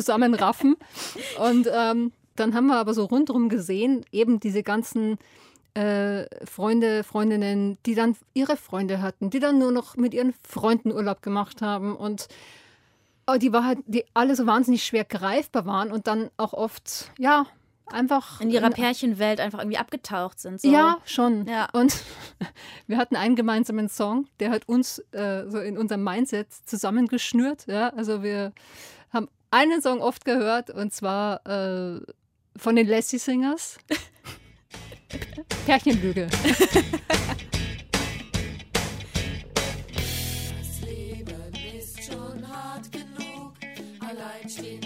zusammenraffen. 0.00 0.76
Und 1.38 1.68
ähm, 1.72 2.12
dann 2.36 2.54
haben 2.54 2.66
wir 2.66 2.76
aber 2.76 2.92
so 2.92 3.04
rundherum 3.04 3.48
gesehen, 3.48 4.04
eben 4.12 4.40
diese 4.40 4.62
ganzen 4.62 5.18
äh, 5.74 6.26
Freunde, 6.44 7.02
Freundinnen, 7.02 7.78
die 7.86 7.94
dann 7.94 8.16
ihre 8.34 8.56
Freunde 8.56 9.00
hatten, 9.00 9.30
die 9.30 9.40
dann 9.40 9.58
nur 9.58 9.72
noch 9.72 9.96
mit 9.96 10.12
ihren 10.12 10.34
Freunden 10.46 10.92
Urlaub 10.92 11.22
gemacht 11.22 11.62
haben 11.62 11.96
und 11.96 12.28
oh, 13.26 13.36
die 13.36 13.52
war 13.52 13.64
halt, 13.64 13.78
die 13.86 14.04
alle 14.14 14.36
so 14.36 14.46
wahnsinnig 14.46 14.84
schwer 14.84 15.04
greifbar 15.04 15.66
waren 15.66 15.90
und 15.90 16.06
dann 16.06 16.30
auch 16.36 16.52
oft, 16.52 17.10
ja, 17.18 17.46
einfach 17.86 18.40
In 18.40 18.50
ihrer 18.50 18.70
Pärchenwelt 18.70 19.40
einfach 19.40 19.60
irgendwie 19.60 19.78
abgetaucht 19.78 20.40
sind. 20.40 20.60
So. 20.60 20.70
ja, 20.70 20.98
schon. 21.04 21.46
Ja. 21.46 21.68
Und 21.72 22.02
wir 22.86 22.96
hatten 22.96 23.16
einen 23.16 23.36
gemeinsamen 23.36 23.88
Song, 23.88 24.26
der 24.40 24.50
hat 24.50 24.68
uns 24.68 24.98
äh, 25.12 25.44
so 25.48 25.58
in 25.58 25.78
unserem 25.78 26.02
Mindset 26.02 26.48
zusammengeschnürt. 26.52 27.66
Ja? 27.66 27.90
Also 27.90 28.22
wir 28.22 28.52
einen 29.56 29.80
Song 29.80 30.00
oft 30.00 30.24
gehört 30.26 30.68
und 30.70 30.92
zwar 30.92 31.40
äh, 31.46 32.00
von 32.56 32.76
den 32.76 32.86
Lassie 32.86 33.18
Singers. 33.18 33.78
Pärchenlüge. 35.64 36.28
Das 40.58 40.80
Leben 40.82 41.52
ist 41.78 42.04
schon 42.04 42.46
hart 42.46 42.92
genug, 42.92 43.54
Alleinstehende 44.00 44.85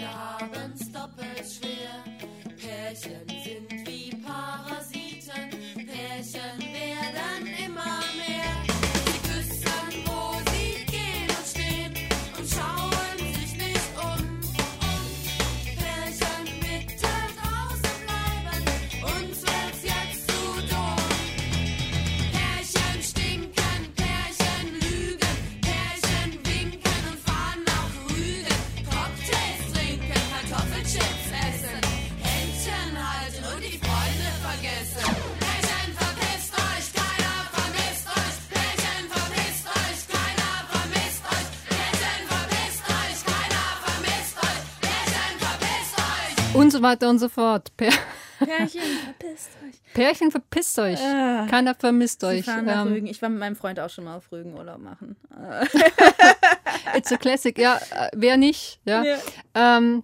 so 46.81 46.87
weiter 46.87 47.09
und 47.09 47.19
so 47.19 47.29
fort. 47.29 47.75
Pär 47.77 47.91
Pärchen, 48.39 48.81
verpisst 49.19 49.49
euch. 49.63 49.93
Pärchen, 49.93 50.31
verpisst 50.31 50.79
euch. 50.79 50.99
Ah. 50.99 51.45
Keiner 51.49 51.75
vermisst 51.75 52.23
euch. 52.23 52.47
Ähm, 52.47 52.67
Rügen. 52.87 53.07
Ich 53.07 53.21
war 53.21 53.29
mit 53.29 53.39
meinem 53.39 53.55
Freund 53.55 53.79
auch 53.79 53.89
schon 53.89 54.05
mal 54.05 54.17
auf 54.17 54.31
Rügen 54.31 54.55
Urlaub 54.55 54.79
machen. 54.79 55.15
Äh, 55.31 56.97
it's 56.97 57.11
a 57.11 57.17
classic. 57.17 57.57
Ja, 57.59 57.77
äh, 57.91 58.09
wer 58.15 58.37
nicht? 58.37 58.79
Ja. 58.85 59.03
Ja. 59.03 59.17
Ähm, 59.53 60.03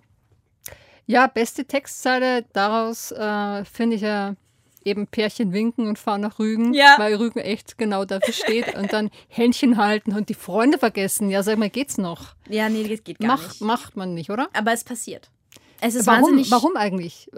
ja, 1.07 1.25
beste 1.27 1.65
Textzeile 1.65 2.45
daraus 2.53 3.11
äh, 3.11 3.65
finde 3.65 3.95
ich 3.95 4.01
ja 4.03 4.35
eben 4.83 5.07
Pärchen 5.07 5.51
winken 5.51 5.87
und 5.87 5.97
fahren 5.99 6.21
nach 6.21 6.37
Rügen, 6.39 6.73
Ja. 6.73 6.95
weil 6.97 7.15
Rügen 7.15 7.39
echt 7.39 7.77
genau 7.77 8.05
dafür 8.05 8.33
steht 8.33 8.75
und 8.75 8.93
dann 8.93 9.09
Händchen 9.27 9.77
halten 9.77 10.13
und 10.13 10.29
die 10.29 10.33
Freunde 10.33 10.77
vergessen. 10.77 11.29
Ja, 11.29 11.43
sag 11.43 11.57
mal, 11.57 11.69
geht's 11.69 11.97
noch? 11.97 12.35
ja, 12.47 12.69
nee, 12.69 12.87
das 12.87 13.03
geht 13.03 13.19
gar 13.19 13.27
Mach, 13.35 13.47
nicht. 13.49 13.61
macht 13.61 13.97
man 13.97 14.13
nicht, 14.13 14.29
oder? 14.29 14.47
Aber 14.53 14.71
es 14.73 14.83
passiert. 14.83 15.29
Es 15.81 15.95
ist 15.95 16.07
Warum, 16.07 16.23
wahnsinnig. 16.23 16.51
warum 16.51 16.75
eigentlich? 16.75 17.29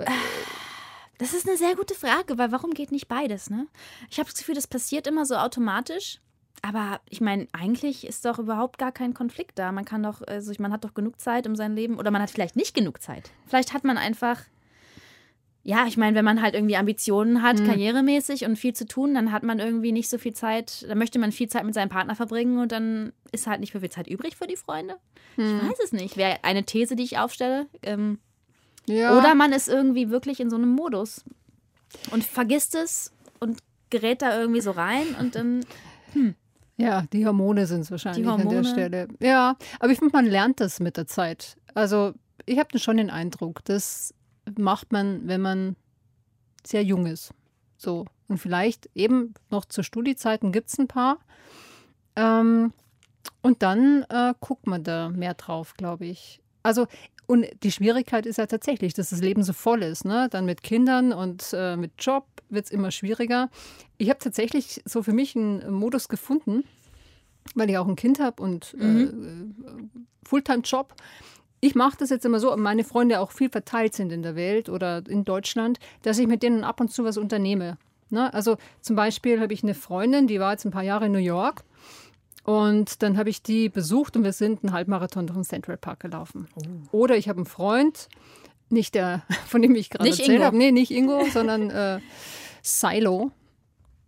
Das 1.18 1.34
ist 1.34 1.48
eine 1.48 1.58
sehr 1.58 1.76
gute 1.76 1.96
Frage, 1.96 2.38
weil 2.38 2.52
warum 2.52 2.72
geht 2.72 2.92
nicht 2.92 3.08
beides, 3.08 3.50
ne? 3.50 3.68
Ich 4.10 4.20
habe 4.20 4.30
das 4.30 4.40
Gefühl, 4.40 4.56
das 4.56 4.68
passiert 4.68 5.06
immer 5.08 5.26
so 5.26 5.36
automatisch. 5.36 6.20
Aber 6.62 7.00
ich 7.10 7.22
meine, 7.22 7.48
eigentlich 7.54 8.06
ist 8.06 8.26
doch 8.26 8.40
überhaupt 8.40 8.78
gar 8.78 8.92
kein 8.92 9.14
Konflikt 9.14 9.58
da. 9.60 9.72
Man 9.72 9.86
kann 9.86 10.04
doch, 10.04 10.22
also 10.28 10.52
man 10.60 10.74
hat 10.74 10.84
doch 10.84 10.94
genug 10.94 11.20
Zeit 11.20 11.48
um 11.48 11.56
sein 11.56 11.76
Leben 11.76 11.98
oder 11.98 12.12
man 12.12 12.22
hat 12.22 12.32
vielleicht 12.32 12.56
nicht 12.56 12.74
genug 12.74 13.02
Zeit. 13.02 13.32
Vielleicht 13.48 13.74
hat 13.74 13.86
man 13.86 13.98
einfach, 13.98 14.42
ja, 15.64 15.86
ich 15.88 15.96
meine, 15.96 16.18
wenn 16.18 16.26
man 16.26 16.42
halt 16.42 16.56
irgendwie 16.56 16.76
Ambitionen 16.76 17.44
hat, 17.44 17.64
karrieremäßig 17.64 18.46
und 18.46 18.58
viel 18.58 18.74
zu 18.74 18.86
tun, 18.86 19.14
dann 19.14 19.32
hat 19.32 19.44
man 19.44 19.60
irgendwie 19.60 19.94
nicht 19.94 20.10
so 20.10 20.18
viel 20.18 20.34
Zeit, 20.34 20.86
dann 20.88 20.98
möchte 20.98 21.20
man 21.20 21.32
viel 21.32 21.48
Zeit 21.48 21.64
mit 21.64 21.74
seinem 21.74 21.90
Partner 21.90 22.16
verbringen 22.16 22.60
und 22.60 22.72
dann 22.74 23.14
ist 23.32 23.48
halt 23.48 23.62
nicht 23.62 23.74
mehr 23.74 23.82
viel 23.82 23.92
Zeit 23.92 24.08
übrig 24.08 24.36
für 24.36 24.48
die 24.48 24.58
Freunde. 24.58 24.98
Ich 25.38 25.46
weiß 25.46 25.80
es 25.84 25.92
nicht. 25.94 26.18
Wäre 26.18 26.44
eine 26.44 26.66
These, 26.66 26.98
die 26.98 27.04
ich 27.04 27.20
aufstelle. 27.20 27.68
Ähm, 27.84 28.20
Ja. 28.90 29.18
oder 29.18 29.36
man 29.36 29.52
ist 29.54 29.70
irgendwie 29.70 30.10
wirklich 30.10 30.40
in 30.40 30.50
so 30.50 30.56
einem 30.56 30.70
Modus 30.70 31.24
und 32.12 32.24
vergisst 32.24 32.76
es 32.76 33.12
und 33.40 33.60
gerät 33.90 34.22
da 34.22 34.40
irgendwie 34.40 34.62
so 34.62 34.72
rein 34.72 35.16
und 35.20 35.36
dann. 35.36 35.66
Ja, 36.78 37.04
die 37.14 37.26
Hormone 37.26 37.66
sind 37.68 37.82
es 37.82 37.92
wahrscheinlich 37.92 38.24
Die 38.24 38.30
an 38.30 38.48
der. 38.48 38.64
Stelle. 38.64 39.08
Ja, 39.20 39.58
aber 39.80 39.92
ich 39.92 40.00
finde, 40.00 40.14
man 40.14 40.26
lernt 40.26 40.60
das 40.60 40.80
mit 40.80 40.98
der 40.98 41.08
Zeit. 41.08 41.58
Also 41.74 42.14
ich 42.46 42.58
habe 42.58 42.80
schon 42.80 42.98
den 42.98 43.10
Eindruck, 43.10 43.64
das 43.66 44.14
macht 44.58 44.92
man, 44.92 45.28
wenn 45.28 45.42
man 45.42 45.76
sehr 46.66 46.84
jung 46.84 47.06
ist. 47.06 47.34
So. 47.78 48.06
Und 48.28 48.38
vielleicht 48.38 48.90
eben 48.96 49.34
noch 49.50 49.66
zu 49.66 49.84
Studiezeiten 49.84 50.52
gibt 50.52 50.70
es 50.70 50.78
ein 50.80 50.88
paar. 50.88 51.18
Ähm, 52.16 52.74
und 53.42 53.64
dann 53.64 54.06
äh, 54.10 54.34
guckt 54.40 54.68
man 54.68 54.84
da 54.84 55.10
mehr 55.10 55.34
drauf, 55.34 55.74
glaube 55.76 56.06
ich. 56.06 56.42
Also, 56.64 56.88
und 57.30 57.46
die 57.62 57.72
Schwierigkeit 57.72 58.26
ist 58.26 58.38
ja 58.38 58.48
tatsächlich, 58.48 58.96
dass 58.96 59.12
das 59.12 59.22
Leben 59.22 59.44
so 59.44 59.54
voll 59.54 59.84
ist. 59.84 60.04
Ne? 60.04 60.30
Dann 60.32 60.46
mit 60.46 60.64
Kindern 60.64 61.14
und 61.14 61.54
äh, 61.54 61.78
mit 61.78 61.92
Job 62.00 62.26
wird 62.50 62.66
es 62.66 62.72
immer 62.72 62.90
schwieriger. 62.90 63.52
Ich 64.00 64.10
habe 64.10 64.18
tatsächlich 64.18 64.82
so 64.84 65.04
für 65.04 65.14
mich 65.14 65.36
einen 65.36 65.72
Modus 65.72 66.10
gefunden, 66.10 66.64
weil 67.54 67.70
ich 67.70 67.78
auch 67.78 67.88
ein 67.88 67.96
Kind 67.96 68.20
habe 68.20 68.42
und 68.42 68.76
äh, 68.80 69.04
äh, 69.04 69.14
Fulltime-Job. 70.24 70.96
Ich 71.62 71.76
mache 71.76 71.98
das 72.00 72.10
jetzt 72.10 72.26
immer 72.26 72.40
so, 72.40 72.58
meine 72.58 72.84
Freunde 72.84 73.20
auch 73.20 73.32
viel 73.32 73.52
verteilt 73.52 73.94
sind 73.94 74.12
in 74.12 74.24
der 74.24 74.36
Welt 74.36 74.68
oder 74.68 75.04
in 75.08 75.24
Deutschland, 75.24 75.78
dass 76.02 76.18
ich 76.18 76.26
mit 76.26 76.42
denen 76.42 76.64
ab 76.64 76.82
und 76.82 76.92
zu 76.92 77.04
was 77.04 77.18
unternehme. 77.20 77.78
Ne? 78.10 78.34
Also 78.34 78.58
zum 78.82 78.96
Beispiel 78.96 79.40
habe 79.40 79.54
ich 79.54 79.62
eine 79.62 79.76
Freundin, 79.76 80.26
die 80.26 80.40
war 80.40 80.54
jetzt 80.54 80.66
ein 80.66 80.72
paar 80.72 80.82
Jahre 80.82 81.06
in 81.06 81.12
New 81.12 81.20
York. 81.20 81.64
Und 82.50 83.04
dann 83.04 83.16
habe 83.16 83.30
ich 83.30 83.44
die 83.44 83.70
besucht 83.70 84.18
und 84.18 84.24
wir 84.24 84.34
sind 84.34 84.64
einen 84.64 84.74
Halbmarathon 84.74 85.28
durch 85.28 85.38
den 85.38 85.44
Central 85.44 85.78
Park 85.78 86.00
gelaufen. 86.00 86.48
Oder 86.92 87.16
ich 87.16 87.30
habe 87.30 87.38
einen 87.38 87.46
Freund, 87.46 88.10
nicht 88.70 88.96
der, 88.96 89.22
von 89.48 89.62
dem 89.62 89.76
ich 89.76 89.92
gerade 89.92 90.10
Nicht 90.10 90.22
erzählt 90.22 90.38
Ingo. 90.38 90.46
habe. 90.46 90.58
Nee, 90.58 90.72
nicht 90.72 90.90
Ingo, 90.90 91.26
sondern 91.32 91.70
äh, 91.70 92.00
Silo. 92.64 93.30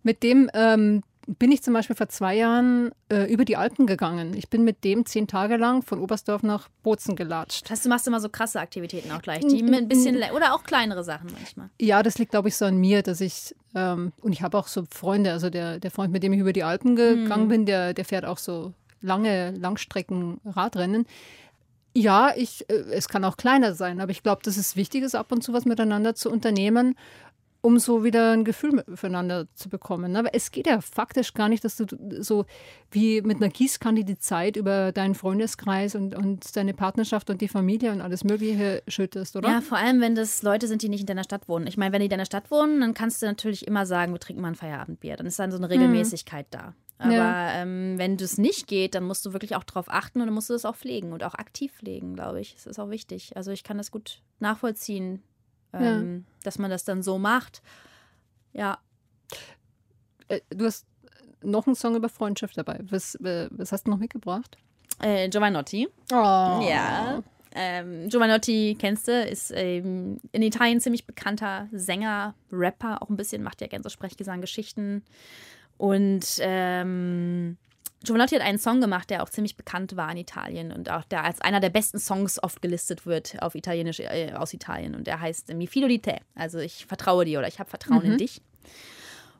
Mit 0.02 0.24
dem 0.24 0.50
ähm, 0.54 1.04
bin 1.38 1.52
ich 1.52 1.62
zum 1.62 1.74
Beispiel 1.74 1.96
vor 1.96 2.08
zwei 2.08 2.36
Jahren 2.36 2.90
äh, 3.08 3.32
über 3.32 3.44
die 3.44 3.56
Alpen 3.56 3.86
gegangen. 3.86 4.34
Ich 4.36 4.48
bin 4.48 4.64
mit 4.64 4.84
dem 4.84 5.06
zehn 5.06 5.26
Tage 5.26 5.56
lang 5.56 5.82
von 5.82 6.00
Oberstdorf 6.00 6.42
nach 6.42 6.68
Bozen 6.82 7.16
gelatscht. 7.16 7.64
Das 7.64 7.70
heißt, 7.70 7.84
du 7.84 7.88
machst 7.88 8.06
immer 8.06 8.20
so 8.20 8.28
krasse 8.28 8.60
Aktivitäten 8.60 9.10
auch 9.12 9.22
gleich, 9.22 9.40
die 9.40 9.62
ein 9.62 9.88
bisschen 9.88 10.16
oder 10.34 10.54
auch 10.54 10.64
kleinere 10.64 11.04
Sachen 11.04 11.30
manchmal. 11.32 11.70
Ja, 11.80 12.02
das 12.02 12.18
liegt, 12.18 12.30
glaube 12.30 12.48
ich, 12.48 12.56
so 12.56 12.64
an 12.64 12.76
mir, 12.76 13.02
dass 13.02 13.20
ich, 13.20 13.54
ähm, 13.74 14.12
und 14.20 14.32
ich 14.32 14.42
habe 14.42 14.58
auch 14.58 14.68
so 14.68 14.84
Freunde, 14.90 15.32
also 15.32 15.50
der, 15.50 15.78
der 15.80 15.90
Freund, 15.90 16.12
mit 16.12 16.22
dem 16.22 16.32
ich 16.32 16.40
über 16.40 16.52
die 16.52 16.64
Alpen 16.64 16.96
gegangen 16.96 17.48
bin, 17.48 17.66
der, 17.66 17.94
der 17.94 18.04
fährt 18.04 18.24
auch 18.24 18.38
so 18.38 18.72
lange 19.00 19.50
Langstrecken 19.52 20.40
Radrennen. 20.44 21.06
Ja, 21.94 22.32
ich, 22.34 22.68
äh, 22.70 22.74
es 22.92 23.08
kann 23.08 23.24
auch 23.24 23.36
kleiner 23.36 23.74
sein, 23.74 24.00
aber 24.00 24.10
ich 24.10 24.22
glaube, 24.22 24.42
dass 24.44 24.56
es 24.56 24.76
wichtig 24.76 25.02
ist, 25.02 25.14
ab 25.14 25.30
und 25.30 25.42
zu 25.42 25.52
was 25.52 25.64
miteinander 25.64 26.14
zu 26.14 26.30
unternehmen, 26.30 26.96
um 27.62 27.78
so 27.78 28.04
wieder 28.04 28.32
ein 28.32 28.44
Gefühl 28.44 28.84
füreinander 28.94 29.46
zu 29.54 29.68
bekommen. 29.68 30.14
Aber 30.16 30.34
es 30.34 30.50
geht 30.50 30.66
ja 30.66 30.80
faktisch 30.80 31.32
gar 31.32 31.48
nicht, 31.48 31.64
dass 31.64 31.76
du 31.76 31.86
so 32.20 32.44
wie 32.90 33.22
mit 33.22 33.36
einer 33.38 33.48
Gießkanne 33.48 34.04
die 34.04 34.18
Zeit 34.18 34.56
über 34.56 34.92
deinen 34.92 35.14
Freundeskreis 35.14 35.94
und, 35.94 36.14
und 36.14 36.54
deine 36.56 36.74
Partnerschaft 36.74 37.30
und 37.30 37.40
die 37.40 37.48
Familie 37.48 37.92
und 37.92 38.00
alles 38.00 38.24
Mögliche 38.24 38.82
schüttest, 38.88 39.36
oder? 39.36 39.48
Ja, 39.48 39.60
vor 39.60 39.78
allem, 39.78 40.00
wenn 40.00 40.14
das 40.14 40.42
Leute 40.42 40.66
sind, 40.66 40.82
die 40.82 40.88
nicht 40.88 41.00
in 41.00 41.06
deiner 41.06 41.24
Stadt 41.24 41.48
wohnen. 41.48 41.66
Ich 41.68 41.76
meine, 41.76 41.92
wenn 41.92 42.00
die 42.00 42.06
in 42.06 42.10
deiner 42.10 42.26
Stadt 42.26 42.50
wohnen, 42.50 42.80
dann 42.80 42.94
kannst 42.94 43.22
du 43.22 43.26
natürlich 43.26 43.66
immer 43.66 43.86
sagen, 43.86 44.12
wir 44.12 44.20
trinken 44.20 44.42
mal 44.42 44.48
ein 44.48 44.54
Feierabendbier. 44.56 45.16
Dann 45.16 45.26
ist 45.26 45.38
dann 45.38 45.50
so 45.52 45.56
eine 45.56 45.70
Regelmäßigkeit 45.70 46.46
da. 46.50 46.74
Aber 46.98 47.12
Ja. 47.14 47.62
ähm, 47.62 47.94
wenn 47.96 48.16
das 48.16 48.38
nicht 48.38 48.66
geht, 48.68 48.94
dann 48.94 49.04
musst 49.04 49.24
du 49.26 49.32
wirklich 49.32 49.56
auch 49.56 49.64
drauf 49.64 49.86
achten 49.88 50.20
und 50.20 50.26
dann 50.26 50.34
musst 50.34 50.48
du 50.50 50.52
das 50.52 50.64
auch 50.64 50.76
pflegen 50.76 51.12
und 51.12 51.24
auch 51.24 51.34
aktiv 51.34 51.72
pflegen, 51.72 52.14
glaube 52.14 52.40
ich. 52.40 52.54
Das 52.54 52.66
ist 52.66 52.78
auch 52.78 52.90
wichtig. 52.90 53.36
Also 53.36 53.50
ich 53.50 53.64
kann 53.64 53.76
das 53.78 53.90
gut 53.90 54.20
nachvollziehen, 54.40 55.22
ähm, 55.72 56.24
dass 56.44 56.58
man 56.58 56.70
das 56.70 56.84
dann 56.84 57.02
so 57.02 57.18
macht. 57.18 57.62
Ja, 58.52 58.78
Äh, 60.28 60.40
Du 60.50 60.64
hast 60.66 60.86
noch 61.42 61.66
einen 61.66 61.74
Song 61.76 61.96
über 61.96 62.08
Freundschaft 62.08 62.56
dabei. 62.56 62.78
Was, 62.88 63.14
äh, 63.16 63.48
was 63.50 63.72
hast 63.72 63.86
du 63.86 63.90
noch 63.90 63.98
mitgebracht? 63.98 64.56
äh, 65.00 65.28
Giovanotti. 65.28 65.88
Oh. 66.12 66.14
Ja. 66.16 67.22
Ähm, 67.54 68.08
Giovanotti, 68.08 68.76
kennst 68.78 69.08
du, 69.08 69.24
ist 69.24 69.52
ähm, 69.54 70.18
in 70.32 70.42
Italien 70.42 70.80
ziemlich 70.80 71.06
bekannter 71.06 71.68
Sänger, 71.72 72.34
Rapper, 72.52 73.02
auch 73.02 73.10
ein 73.10 73.16
bisschen, 73.16 73.42
macht 73.42 73.60
ja 73.60 73.66
gerne 73.66 73.82
so 73.82 73.88
Sprechgesang, 73.90 74.40
Geschichten. 74.40 75.02
Und 75.76 76.24
ähm, 76.40 77.56
Giovanotti 78.04 78.34
hat 78.34 78.42
einen 78.42 78.58
Song 78.58 78.80
gemacht, 78.80 79.10
der 79.10 79.22
auch 79.22 79.30
ziemlich 79.30 79.56
bekannt 79.56 79.96
war 79.96 80.10
in 80.10 80.18
Italien 80.18 80.72
und 80.72 80.90
auch 80.90 81.04
der 81.04 81.24
als 81.24 81.40
einer 81.40 81.60
der 81.60 81.70
besten 81.70 81.98
Songs 81.98 82.42
oft 82.42 82.60
gelistet 82.62 83.06
wird 83.06 83.40
auf 83.40 83.54
Italienisch 83.54 84.00
äh, 84.00 84.32
aus 84.34 84.52
Italien. 84.52 84.94
Und 84.94 85.06
der 85.06 85.20
heißt 85.20 85.52
Mi 85.54 85.66
fido 85.66 85.88
di 85.88 86.00
te, 86.00 86.18
also 86.34 86.58
ich 86.58 86.86
vertraue 86.86 87.24
dir 87.24 87.38
oder 87.38 87.48
ich 87.48 87.58
habe 87.58 87.70
Vertrauen 87.70 88.02
in 88.04 88.18
dich. 88.18 88.40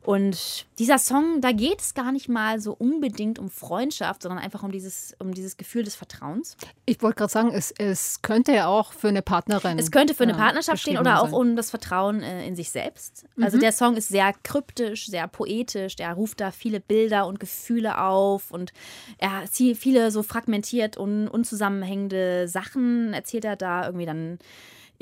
Und 0.04 0.66
dieser 0.80 0.98
Song, 0.98 1.40
da 1.40 1.52
geht 1.52 1.80
es 1.80 1.94
gar 1.94 2.10
nicht 2.10 2.28
mal 2.28 2.60
so 2.60 2.72
unbedingt 2.72 3.38
um 3.38 3.48
Freundschaft, 3.50 4.22
sondern 4.22 4.40
einfach 4.40 4.64
um 4.64 4.72
dieses, 4.72 5.14
um 5.20 5.32
dieses 5.32 5.56
Gefühl 5.56 5.84
des 5.84 5.94
Vertrauens. 5.94 6.56
Ich 6.86 7.00
wollte 7.02 7.18
gerade 7.18 7.32
sagen, 7.32 7.52
es, 7.54 7.72
es 7.78 8.20
könnte 8.20 8.52
ja 8.52 8.66
auch 8.66 8.92
für 8.92 9.08
eine 9.08 9.22
Partnerin. 9.22 9.78
Es 9.78 9.92
könnte 9.92 10.14
für 10.14 10.24
eine 10.24 10.32
äh, 10.32 10.36
Partnerschaft 10.36 10.82
stehen 10.82 10.98
oder 10.98 11.22
auch 11.22 11.26
sein. 11.26 11.34
um 11.34 11.56
das 11.56 11.70
Vertrauen 11.70 12.22
äh, 12.22 12.44
in 12.46 12.56
sich 12.56 12.70
selbst. 12.70 13.26
Also 13.40 13.58
der 13.58 13.70
Song 13.70 13.96
ist 13.96 14.08
sehr 14.08 14.32
kryptisch, 14.42 15.06
sehr 15.06 15.28
poetisch, 15.28 15.94
der 15.94 16.12
ruft 16.14 16.40
da 16.40 16.50
viele 16.50 16.80
Bilder 16.80 17.26
und 17.28 17.38
Gefühle 17.38 18.00
auf 18.00 18.50
und 18.50 18.72
er 19.18 19.44
zieht 19.50 19.78
viele 19.78 20.10
so 20.10 20.24
fragmentiert 20.24 20.96
und 20.96 21.28
unzusammenhängende 21.28 22.48
Sachen, 22.48 23.12
erzählt 23.14 23.44
er 23.44 23.54
da 23.54 23.86
irgendwie 23.86 24.06
dann. 24.06 24.38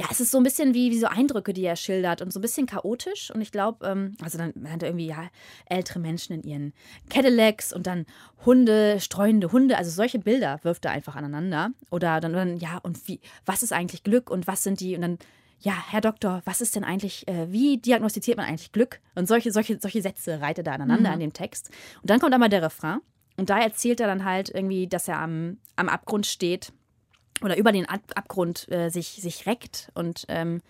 Ja, 0.00 0.06
es 0.10 0.18
ist 0.18 0.30
so 0.30 0.38
ein 0.38 0.44
bisschen 0.44 0.72
wie, 0.72 0.90
wie 0.90 0.98
so 0.98 1.08
Eindrücke, 1.08 1.52
die 1.52 1.62
er 1.62 1.76
schildert 1.76 2.22
und 2.22 2.32
so 2.32 2.38
ein 2.38 2.42
bisschen 2.42 2.64
chaotisch. 2.64 3.30
Und 3.30 3.42
ich 3.42 3.52
glaube, 3.52 3.86
ähm, 3.86 4.16
also 4.22 4.38
dann 4.38 4.54
hat 4.72 4.82
er 4.82 4.88
irgendwie 4.88 5.08
ja 5.08 5.28
ältere 5.66 5.98
Menschen 5.98 6.32
in 6.36 6.42
ihren 6.42 6.72
Cadillacs 7.10 7.70
und 7.74 7.86
dann 7.86 8.06
Hunde, 8.46 8.98
streunende 8.98 9.52
Hunde, 9.52 9.76
also 9.76 9.90
solche 9.90 10.18
Bilder 10.18 10.58
wirft 10.62 10.86
er 10.86 10.92
einfach 10.92 11.16
aneinander. 11.16 11.72
Oder 11.90 12.18
dann, 12.20 12.32
dann 12.32 12.56
ja, 12.56 12.78
und 12.78 13.06
wie, 13.08 13.20
was 13.44 13.62
ist 13.62 13.74
eigentlich 13.74 14.02
Glück 14.02 14.30
und 14.30 14.46
was 14.46 14.62
sind 14.62 14.80
die? 14.80 14.94
Und 14.94 15.02
dann, 15.02 15.18
ja, 15.58 15.74
Herr 15.90 16.00
Doktor, 16.00 16.40
was 16.46 16.62
ist 16.62 16.76
denn 16.76 16.84
eigentlich, 16.84 17.28
äh, 17.28 17.52
wie 17.52 17.76
diagnostiziert 17.76 18.38
man 18.38 18.46
eigentlich 18.46 18.72
Glück? 18.72 19.00
Und 19.16 19.28
solche, 19.28 19.52
solche, 19.52 19.78
solche 19.78 20.00
Sätze 20.00 20.40
reiht 20.40 20.56
er 20.56 20.64
da 20.64 20.72
aneinander 20.72 21.10
an 21.12 21.20
dem 21.20 21.34
Text. 21.34 21.68
Und 22.00 22.08
dann 22.08 22.20
kommt 22.20 22.32
einmal 22.32 22.48
der 22.48 22.62
Refrain. 22.62 23.00
Und 23.36 23.50
da 23.50 23.58
erzählt 23.58 24.00
er 24.00 24.06
dann 24.06 24.24
halt 24.24 24.48
irgendwie, 24.48 24.86
dass 24.86 25.08
er 25.08 25.18
am, 25.18 25.58
am 25.76 25.90
Abgrund 25.90 26.24
steht 26.24 26.72
oder 27.42 27.56
über 27.56 27.72
den 27.72 27.86
Ab 27.86 28.00
Abgrund 28.14 28.70
äh, 28.70 28.90
sich, 28.90 29.08
sich 29.20 29.46
reckt 29.46 29.90
und 29.94 30.24
ähm, 30.28 30.60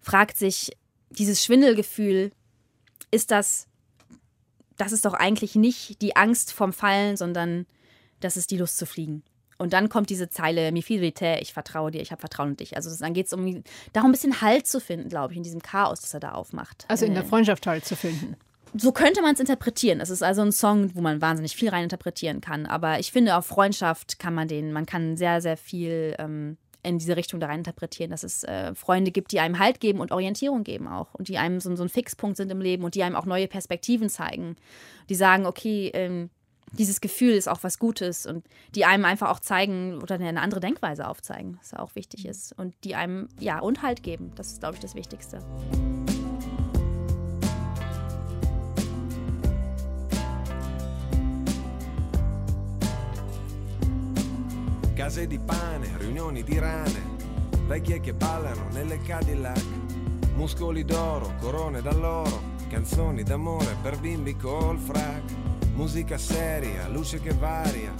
fragt 0.00 0.36
sich, 0.36 0.72
dieses 1.10 1.42
Schwindelgefühl, 1.44 2.32
ist 3.10 3.30
das, 3.30 3.66
das 4.76 4.92
ist 4.92 5.04
doch 5.04 5.14
eigentlich 5.14 5.54
nicht 5.54 6.02
die 6.02 6.16
Angst 6.16 6.52
vom 6.52 6.72
Fallen, 6.72 7.16
sondern 7.16 7.66
das 8.20 8.36
ist 8.36 8.50
die 8.50 8.58
Lust 8.58 8.78
zu 8.78 8.86
fliegen. 8.86 9.22
Und 9.56 9.72
dann 9.72 9.88
kommt 9.88 10.08
diese 10.10 10.28
Zeile, 10.30 10.70
mi 10.70 10.82
fido 10.82 11.02
di 11.02 11.12
te, 11.12 11.38
ich 11.40 11.52
vertraue 11.52 11.90
dir, 11.90 12.00
ich 12.00 12.12
habe 12.12 12.20
Vertrauen 12.20 12.50
in 12.50 12.56
dich. 12.56 12.76
Also 12.76 12.96
dann 12.96 13.12
geht 13.12 13.26
es 13.26 13.32
um 13.32 13.64
darum, 13.92 14.10
ein 14.10 14.12
bisschen 14.12 14.40
Halt 14.40 14.68
zu 14.68 14.80
finden, 14.80 15.08
glaube 15.08 15.32
ich, 15.32 15.36
in 15.36 15.42
diesem 15.42 15.62
Chaos, 15.62 16.00
das 16.00 16.14
er 16.14 16.20
da 16.20 16.32
aufmacht. 16.32 16.84
Also 16.88 17.04
in 17.04 17.14
der 17.14 17.24
Äh, 17.24 17.26
Freundschaft 17.26 17.66
halt 17.66 17.84
zu 17.84 17.96
finden. 17.96 18.36
So 18.74 18.92
könnte 18.92 19.22
man 19.22 19.34
es 19.34 19.40
interpretieren. 19.40 20.00
Es 20.00 20.10
ist 20.10 20.22
also 20.22 20.42
ein 20.42 20.52
Song, 20.52 20.94
wo 20.94 21.00
man 21.00 21.20
wahnsinnig 21.20 21.56
viel 21.56 21.68
rein 21.68 21.84
interpretieren 21.84 22.40
kann. 22.40 22.66
Aber 22.66 22.98
ich 22.98 23.12
finde, 23.12 23.36
auf 23.36 23.46
Freundschaft 23.46 24.18
kann 24.18 24.34
man 24.34 24.48
den, 24.48 24.72
man 24.72 24.86
kann 24.86 25.16
sehr, 25.16 25.40
sehr 25.40 25.56
viel 25.56 26.14
ähm, 26.18 26.56
in 26.82 26.98
diese 26.98 27.16
Richtung 27.16 27.40
da 27.40 27.46
rein 27.46 27.60
interpretieren, 27.60 28.10
dass 28.10 28.22
es 28.22 28.44
äh, 28.44 28.74
Freunde 28.74 29.10
gibt, 29.10 29.32
die 29.32 29.40
einem 29.40 29.58
Halt 29.58 29.80
geben 29.80 30.00
und 30.00 30.12
Orientierung 30.12 30.64
geben 30.64 30.88
auch 30.88 31.14
und 31.14 31.28
die 31.28 31.38
einem 31.38 31.60
so, 31.60 31.74
so 31.74 31.82
ein 31.82 31.88
Fixpunkt 31.88 32.36
sind 32.36 32.50
im 32.50 32.60
Leben 32.60 32.84
und 32.84 32.94
die 32.94 33.02
einem 33.02 33.16
auch 33.16 33.26
neue 33.26 33.48
Perspektiven 33.48 34.08
zeigen. 34.08 34.56
Die 35.08 35.14
sagen, 35.14 35.46
okay, 35.46 35.90
ähm, 35.94 36.30
dieses 36.72 37.00
Gefühl 37.00 37.32
ist 37.32 37.48
auch 37.48 37.62
was 37.62 37.78
Gutes 37.78 38.26
und 38.26 38.44
die 38.74 38.84
einem 38.84 39.04
einfach 39.04 39.30
auch 39.30 39.40
zeigen 39.40 40.00
oder 40.02 40.16
eine 40.16 40.40
andere 40.40 40.60
Denkweise 40.60 41.08
aufzeigen, 41.08 41.56
was 41.58 41.74
auch 41.74 41.94
wichtig 41.94 42.26
ist 42.26 42.52
und 42.58 42.74
die 42.84 42.94
einem 42.94 43.28
ja 43.40 43.58
und 43.58 43.82
Halt 43.82 44.02
geben. 44.02 44.32
Das 44.36 44.52
ist, 44.52 44.60
glaube 44.60 44.74
ich, 44.74 44.80
das 44.80 44.94
Wichtigste. 44.94 45.38
Case 55.08 55.26
di 55.26 55.38
pane, 55.38 55.88
riunioni 55.96 56.42
di 56.42 56.58
rane, 56.58 57.16
vecchie 57.66 57.98
che 57.98 58.12
ballano 58.12 58.66
nelle 58.72 59.00
Cadillac, 59.00 59.64
muscoli 60.34 60.84
d'oro, 60.84 61.32
corone 61.40 61.80
d'alloro, 61.80 62.42
canzoni 62.68 63.22
d'amore 63.22 63.74
per 63.80 63.98
bimbi 63.98 64.36
col 64.36 64.76
frac, 64.76 65.22
musica 65.72 66.18
seria, 66.18 66.88
luce 66.88 67.22
che 67.22 67.32
varia, 67.32 67.94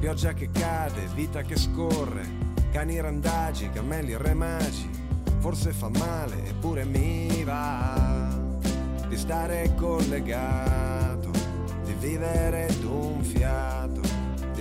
pioggia 0.00 0.32
che 0.32 0.48
cade, 0.50 1.06
vita 1.12 1.42
che 1.42 1.58
scorre, 1.58 2.26
cani 2.72 2.98
randagi, 2.98 3.68
cammelli 3.68 4.16
remagi, 4.16 4.88
forse 5.40 5.70
fa 5.70 5.90
male 5.90 6.46
eppure 6.46 6.86
mi 6.86 7.44
va 7.44 8.34
di 9.06 9.18
stare 9.18 9.74
collegato, 9.76 11.28
di 11.84 11.92
vivere 11.92 12.74
d'un 12.80 13.22
fiato 13.22 14.03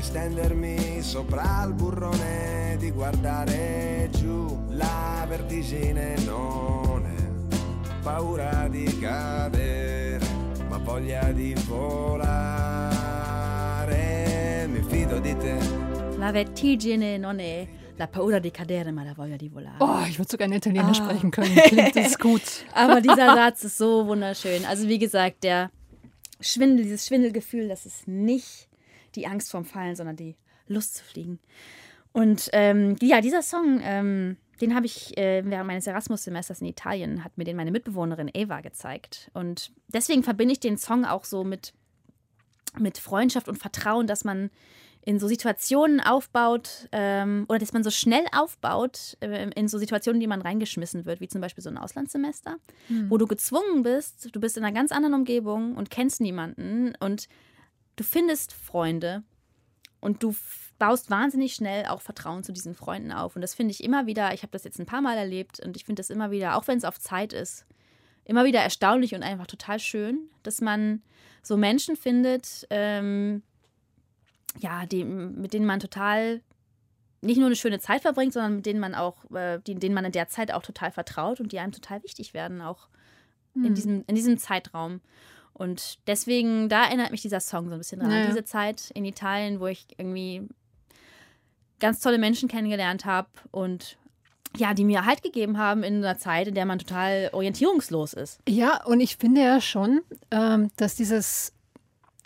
stendermi 0.03 1.01
sopra 1.01 1.63
il 1.65 1.73
burrone, 1.73 2.75
di 2.77 2.91
guardare 2.91 4.09
giù, 4.11 4.65
la 4.71 5.25
vertigine 5.27 6.15
non 6.25 7.05
è 7.05 7.21
paura 8.03 8.67
di 8.67 8.83
cadere, 8.99 10.25
ma 10.67 10.77
voglia 10.77 11.31
di 11.31 11.53
volare, 12.93 14.67
mi 14.67 14.81
fido 14.87 15.19
di 15.19 15.35
te. 15.37 15.57
La 16.17 16.31
vertigine 16.31 17.17
non 17.17 17.39
è 17.39 17.65
la 17.95 18.07
paura 18.07 18.39
di 18.39 18.51
cadere, 18.51 18.91
ma 18.91 19.03
la 19.03 19.13
voglia 19.15 19.35
di 19.37 19.47
volare. 19.47 19.77
Oh, 19.79 20.05
ich 20.05 20.17
würde 20.17 20.29
sogar 20.29 20.47
in 20.47 20.53
Italiener 20.53 20.89
Ah. 20.89 20.93
sprechen 20.93 21.31
können. 21.31 21.55
Klingt 21.55 21.95
das 21.95 22.17
gut. 22.19 22.41
Aber 22.73 22.99
dieser 23.01 23.33
Satz 23.35 23.63
ist 23.63 23.77
so 23.77 24.05
wunderschön. 24.05 24.65
Also 24.65 24.87
wie 24.87 24.99
gesagt, 24.99 25.43
der 25.43 25.71
Schwindel, 26.41 26.83
dieses 26.83 27.05
Schwindelgefühl, 27.07 27.67
das 27.69 27.85
ist 27.85 28.07
nicht 28.07 28.67
die 29.15 29.27
Angst 29.27 29.51
vorm 29.51 29.65
Fallen, 29.65 29.95
sondern 29.95 30.15
die 30.15 30.35
Lust 30.67 30.95
zu 30.95 31.03
fliegen. 31.03 31.39
Und 32.11 32.49
ähm, 32.53 32.95
ja, 33.01 33.21
dieser 33.21 33.41
Song, 33.41 33.79
ähm, 33.83 34.37
den 34.61 34.75
habe 34.75 34.85
ich 34.85 35.17
äh, 35.17 35.43
während 35.45 35.67
meines 35.67 35.87
Erasmus-Semesters 35.87 36.61
in 36.61 36.67
Italien, 36.67 37.23
hat 37.23 37.37
mir 37.37 37.43
den 37.43 37.57
meine 37.57 37.71
Mitbewohnerin 37.71 38.29
Eva 38.33 38.61
gezeigt. 38.61 39.31
Und 39.33 39.71
deswegen 39.87 40.23
verbinde 40.23 40.53
ich 40.53 40.59
den 40.59 40.77
Song 40.77 41.05
auch 41.05 41.25
so 41.25 41.43
mit, 41.43 41.73
mit 42.77 42.99
Freundschaft 42.99 43.49
und 43.49 43.57
Vertrauen, 43.57 44.05
dass 44.07 44.23
man 44.23 44.51
in 45.05 45.19
so 45.19 45.27
Situationen 45.27 45.99
aufbaut 45.99 46.87
ähm, 46.91 47.45
oder 47.49 47.59
dass 47.59 47.73
man 47.73 47.83
so 47.83 47.89
schnell 47.89 48.25
aufbaut 48.31 49.17
äh, 49.19 49.49
in 49.49 49.67
so 49.67 49.77
Situationen, 49.77 50.21
die 50.21 50.27
man 50.27 50.41
reingeschmissen 50.41 51.05
wird, 51.05 51.19
wie 51.19 51.27
zum 51.27 51.41
Beispiel 51.41 51.63
so 51.63 51.69
ein 51.69 51.77
Auslandssemester, 51.77 52.55
wo 53.09 53.17
du 53.17 53.27
gezwungen 53.27 53.83
bist, 53.83 54.33
du 54.33 54.39
bist 54.39 54.55
in 54.55 54.63
einer 54.63 54.73
ganz 54.73 54.93
anderen 54.93 55.15
Umgebung 55.15 55.75
und 55.75 55.89
kennst 55.89 56.21
niemanden 56.21 56.93
und 57.01 57.27
du 57.95 58.03
findest 58.03 58.53
Freunde 58.53 59.23
und 59.99 60.23
du 60.23 60.35
baust 60.79 61.09
wahnsinnig 61.09 61.53
schnell 61.53 61.85
auch 61.85 62.01
Vertrauen 62.01 62.43
zu 62.43 62.51
diesen 62.51 62.75
Freunden 62.75 63.11
auf. 63.11 63.35
Und 63.35 63.41
das 63.41 63.53
finde 63.53 63.71
ich 63.71 63.83
immer 63.83 64.05
wieder, 64.05 64.33
ich 64.33 64.41
habe 64.41 64.51
das 64.51 64.63
jetzt 64.63 64.79
ein 64.79 64.85
paar 64.85 65.01
Mal 65.01 65.17
erlebt 65.17 65.59
und 65.59 65.77
ich 65.77 65.85
finde 65.85 65.99
das 66.01 66.09
immer 66.09 66.31
wieder, 66.31 66.57
auch 66.57 66.67
wenn 66.67 66.77
es 66.77 66.83
auf 66.83 66.99
Zeit 66.99 67.33
ist, 67.33 67.65
immer 68.25 68.45
wieder 68.45 68.59
erstaunlich 68.59 69.15
und 69.15 69.23
einfach 69.23 69.47
total 69.47 69.79
schön, 69.79 70.29
dass 70.43 70.61
man 70.61 71.01
so 71.41 71.57
Menschen 71.57 71.95
findet, 71.95 72.67
ähm, 72.69 73.43
ja, 74.59 74.85
die, 74.85 75.03
mit 75.03 75.53
denen 75.53 75.65
man 75.65 75.79
total 75.79 76.41
nicht 77.21 77.37
nur 77.37 77.47
eine 77.47 77.55
schöne 77.55 77.79
Zeit 77.79 78.01
verbringt, 78.01 78.33
sondern 78.33 78.57
mit 78.57 78.65
denen 78.65 78.79
man 78.79 78.95
auch, 78.95 79.29
äh, 79.31 79.59
die, 79.65 79.75
denen 79.75 79.95
man 79.95 80.05
in 80.05 80.11
der 80.11 80.27
Zeit 80.27 80.51
auch 80.51 80.61
total 80.61 80.91
vertraut 80.91 81.39
und 81.39 81.51
die 81.51 81.59
einem 81.59 81.71
total 81.71 82.03
wichtig 82.03 82.33
werden, 82.33 82.61
auch 82.61 82.89
in, 83.55 83.75
diesem, 83.75 84.03
in 84.07 84.15
diesem 84.15 84.37
Zeitraum. 84.37 84.99
Und 85.53 85.99
deswegen, 86.07 86.67
da 86.69 86.85
erinnert 86.85 87.11
mich 87.11 87.21
dieser 87.21 87.39
Song 87.39 87.67
so 87.67 87.73
ein 87.73 87.77
bisschen 87.77 87.99
dran. 87.99 88.11
Ja, 88.11 88.17
An 88.17 88.23
ja. 88.23 88.29
diese 88.29 88.43
Zeit 88.43 88.91
in 88.95 89.05
Italien, 89.05 89.59
wo 89.59 89.67
ich 89.67 89.85
irgendwie 89.97 90.47
ganz 91.79 91.99
tolle 91.99 92.17
Menschen 92.17 92.49
kennengelernt 92.49 93.05
habe 93.05 93.27
und 93.51 93.97
ja, 94.55 94.73
die 94.73 94.85
mir 94.85 95.05
Halt 95.05 95.23
gegeben 95.23 95.57
haben 95.57 95.83
in 95.83 95.97
einer 95.97 96.17
Zeit, 96.17 96.47
in 96.47 96.55
der 96.55 96.65
man 96.65 96.79
total 96.79 97.29
orientierungslos 97.33 98.13
ist. 98.13 98.39
Ja, 98.47 98.83
und 98.85 98.99
ich 98.99 99.17
finde 99.17 99.41
ja 99.41 99.61
schon, 99.61 100.01
ähm, 100.31 100.69
dass 100.77 100.95
dieses 100.95 101.53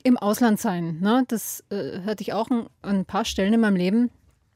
im 0.03 0.17
Ausland 0.17 0.59
sein, 0.59 0.99
ne, 0.99 1.23
das 1.27 1.63
äh, 1.69 2.01
hatte 2.05 2.21
ich 2.21 2.33
auch 2.33 2.49
an, 2.49 2.67
an 2.81 2.97
ein 2.97 3.05
paar 3.05 3.25
Stellen 3.25 3.53
in 3.53 3.59
meinem 3.59 3.75
Leben, 3.75 4.11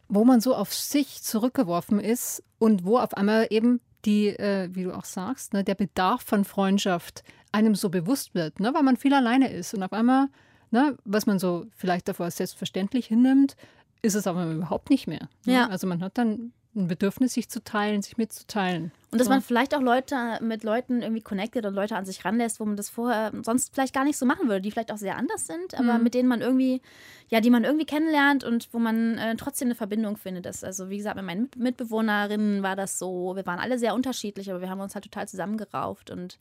wo 0.07 0.23
man 0.25 0.41
so 0.41 0.55
auf 0.55 0.73
sich 0.73 1.23
zurückgeworfen 1.23 1.99
ist 1.99 2.43
und 2.59 2.85
wo 2.85 2.97
auf 2.97 3.13
einmal 3.15 3.47
eben 3.49 3.81
die, 4.05 4.27
äh, 4.27 4.69
wie 4.73 4.83
du 4.83 4.93
auch 4.93 5.05
sagst, 5.05 5.53
ne, 5.53 5.63
der 5.63 5.75
Bedarf 5.75 6.23
von 6.23 6.45
Freundschaft 6.45 7.23
einem 7.51 7.75
so 7.75 7.89
bewusst 7.89 8.33
wird, 8.35 8.59
ne, 8.59 8.73
weil 8.73 8.83
man 8.83 8.97
viel 8.97 9.13
alleine 9.13 9.51
ist 9.51 9.73
und 9.73 9.83
auf 9.83 9.93
einmal, 9.93 10.27
ne, 10.71 10.97
was 11.05 11.25
man 11.25 11.39
so 11.39 11.65
vielleicht 11.75 12.07
davor 12.07 12.25
als 12.25 12.37
selbstverständlich 12.37 13.07
hinnimmt, 13.07 13.55
ist 14.01 14.15
es 14.15 14.25
aber 14.27 14.45
überhaupt 14.51 14.89
nicht 14.89 15.07
mehr. 15.07 15.27
Ne? 15.45 15.53
Ja. 15.53 15.67
Also 15.69 15.85
man 15.87 16.01
hat 16.01 16.17
dann 16.17 16.53
ein 16.73 16.87
Bedürfnis, 16.87 17.33
sich 17.33 17.49
zu 17.49 17.61
teilen, 17.61 18.01
sich 18.01 18.17
mitzuteilen. 18.17 18.93
Und 19.11 19.19
dass 19.19 19.27
So. 19.27 19.33
man 19.33 19.41
vielleicht 19.41 19.75
auch 19.75 19.81
Leute 19.81 20.15
mit 20.41 20.63
Leuten 20.63 21.01
irgendwie 21.01 21.21
connected 21.21 21.65
und 21.65 21.73
Leute 21.73 21.97
an 21.97 22.05
sich 22.05 22.23
ranlässt, 22.23 22.61
wo 22.61 22.65
man 22.65 22.77
das 22.77 22.89
vorher 22.89 23.33
sonst 23.43 23.73
vielleicht 23.73 23.93
gar 23.93 24.05
nicht 24.05 24.17
so 24.17 24.25
machen 24.25 24.47
würde, 24.47 24.61
die 24.61 24.71
vielleicht 24.71 24.93
auch 24.93 24.97
sehr 24.97 25.17
anders 25.17 25.47
sind, 25.47 25.77
aber 25.77 25.97
Mhm. 25.97 26.03
mit 26.03 26.13
denen 26.13 26.29
man 26.29 26.39
irgendwie, 26.39 26.81
ja, 27.27 27.41
die 27.41 27.49
man 27.49 27.65
irgendwie 27.65 27.85
kennenlernt 27.85 28.45
und 28.45 28.69
wo 28.71 28.79
man 28.79 29.17
äh, 29.17 29.35
trotzdem 29.35 29.67
eine 29.67 29.75
Verbindung 29.75 30.15
findet. 30.15 30.45
Das, 30.45 30.63
also 30.63 30.89
wie 30.89 30.95
gesagt, 30.97 31.17
mit 31.17 31.25
meinen 31.25 31.41
Mit- 31.41 31.57
Mitbewohnerinnen 31.57 32.63
war 32.63 32.77
das 32.77 32.97
so, 32.97 33.35
wir 33.35 33.45
waren 33.45 33.59
alle 33.59 33.77
sehr 33.77 33.93
unterschiedlich, 33.93 34.49
aber 34.49 34.61
wir 34.61 34.69
haben 34.69 34.79
uns 34.79 34.95
halt 34.95 35.03
total 35.03 35.27
zusammengerauft 35.27 36.09
und 36.09 36.37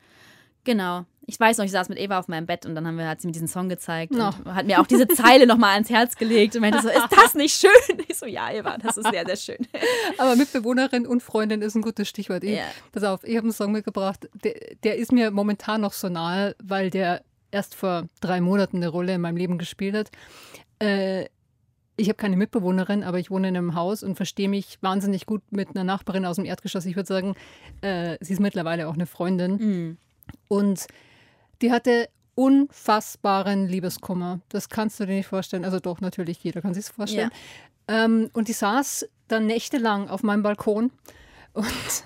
genau. 0.65 1.05
Ich 1.27 1.39
weiß 1.39 1.59
noch, 1.59 1.65
ich 1.65 1.71
saß 1.71 1.89
mit 1.91 1.99
Eva 2.01 2.19
auf 2.19 2.27
meinem 2.27 2.47
Bett 2.47 2.67
und 2.67 2.75
dann 2.75 2.85
haben 2.89 2.97
wir, 2.97 3.07
hat 3.07 3.21
sie 3.21 3.29
mir 3.29 3.33
diesen 3.33 3.47
Song 3.47 3.69
gezeigt 3.69 4.11
No. 4.13 4.31
und 4.45 4.53
hat 4.55 4.67
mir 4.67 4.81
auch 4.81 4.87
diese 4.89 5.07
Zeile 5.07 5.47
nochmal 5.47 5.75
ans 5.75 5.89
Herz 5.89 6.17
gelegt 6.17 6.57
und 6.57 6.63
meinte 6.63 6.83
so, 6.83 6.89
ist 6.89 7.07
das 7.11 7.35
nicht 7.35 7.55
schön? 7.55 7.99
Ich 8.09 8.19
so, 8.19 8.27
ja, 8.27 8.51
Eva, 8.51 8.79
das 8.79 8.97
ist 8.97 9.09
sehr, 9.11 9.25
sehr 9.25 9.37
schön. 9.37 9.65
Aber 10.19 10.35
Mitbewohnerin 10.35 11.07
und 11.07 11.23
Freundin 11.23 11.63
ist 11.63 11.77
ein 11.77 11.83
gutes 11.83 12.09
Stichwort. 12.09 12.43
Ich, 12.43 12.57
Ja. 12.57 12.65
Pass 12.91 13.05
auf, 13.05 13.23
ich 13.23 13.37
habe 13.37 13.45
einen 13.45 13.53
Song 13.53 13.71
mitgebracht, 13.71 14.29
der, 14.43 14.55
der 14.83 14.97
ist 14.97 15.13
mir 15.13 15.31
momentan 15.31 15.83
noch 15.83 15.93
so 15.93 16.09
nahe, 16.09 16.57
weil 16.61 16.91
der 16.91 17.23
erst 17.53 17.77
vor 17.77 18.09
drei 18.21 18.41
Monaten 18.41 18.79
eine 18.79 18.89
Rolle 18.89 19.15
in 19.15 19.21
meinem 19.21 19.37
Leben 19.37 19.57
gespielt 19.59 19.95
hat. 19.95 20.11
Äh, 20.81 21.27
ich 21.97 22.09
habe 22.09 22.17
keine 22.17 22.37
Mitbewohnerin, 22.39 23.05
aber 23.05 23.19
ich 23.21 23.31
wohne 23.31 23.49
in 23.51 23.57
einem 23.57 23.75
Haus 23.77 24.03
und 24.03 24.17
verstehe 24.17 24.49
mich 24.49 24.79
wahnsinnig 24.81 25.27
gut 25.27 25.43
mit 25.51 25.69
einer 25.71 25.85
Nachbarin 25.85 26.25
aus 26.25 26.37
dem 26.37 26.45
Erdgeschoss. 26.45 26.87
Ich 26.87 26.97
würde 26.97 27.07
sagen, 27.07 27.35
äh, 27.83 28.17
sie 28.21 28.33
ist 28.33 28.41
mittlerweile 28.41 28.89
auch 28.89 28.95
eine 28.95 29.07
Freundin. 29.07 29.53
Mhm. 29.57 29.97
Und 30.49 30.87
die 31.63 31.73
hatte 31.73 32.09
unfassbaren 32.35 33.67
Liebeskummer. 33.67 34.41
Das 34.49 34.69
kannst 34.69 34.99
du 34.99 35.07
dir 35.07 35.17
nicht 35.17 35.27
vorstellen. 35.27 35.65
Also 35.65 35.79
doch, 35.79 36.01
natürlich, 36.01 36.43
jeder 36.43 36.63
kann 36.63 36.75
sich 36.75 36.85
es 36.85 36.91
vorstellen. 36.91 37.31
Ähm, 37.87 38.31
und 38.33 38.49
die 38.49 38.53
saß 38.53 39.09
dann 39.29 39.47
nächtelang 39.47 40.09
auf 40.09 40.23
meinem 40.23 40.43
Balkon. 40.43 40.91
Und 41.53 41.67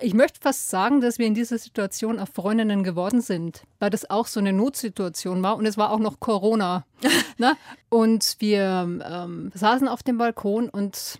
ich 0.00 0.14
möchte 0.14 0.40
fast 0.40 0.68
sagen, 0.70 1.00
dass 1.00 1.18
wir 1.18 1.26
in 1.26 1.34
dieser 1.34 1.58
Situation 1.58 2.20
auch 2.20 2.28
Freundinnen 2.28 2.84
geworden 2.84 3.20
sind, 3.20 3.62
weil 3.78 3.90
das 3.90 4.08
auch 4.10 4.26
so 4.26 4.38
eine 4.38 4.52
Notsituation 4.52 5.42
war. 5.42 5.56
Und 5.56 5.66
es 5.66 5.76
war 5.76 5.90
auch 5.90 5.98
noch 5.98 6.20
Corona. 6.20 6.84
ne? 7.38 7.56
Und 7.88 8.36
wir 8.38 9.00
ähm, 9.04 9.50
saßen 9.54 9.88
auf 9.88 10.02
dem 10.02 10.18
Balkon 10.18 10.68
und 10.68 11.18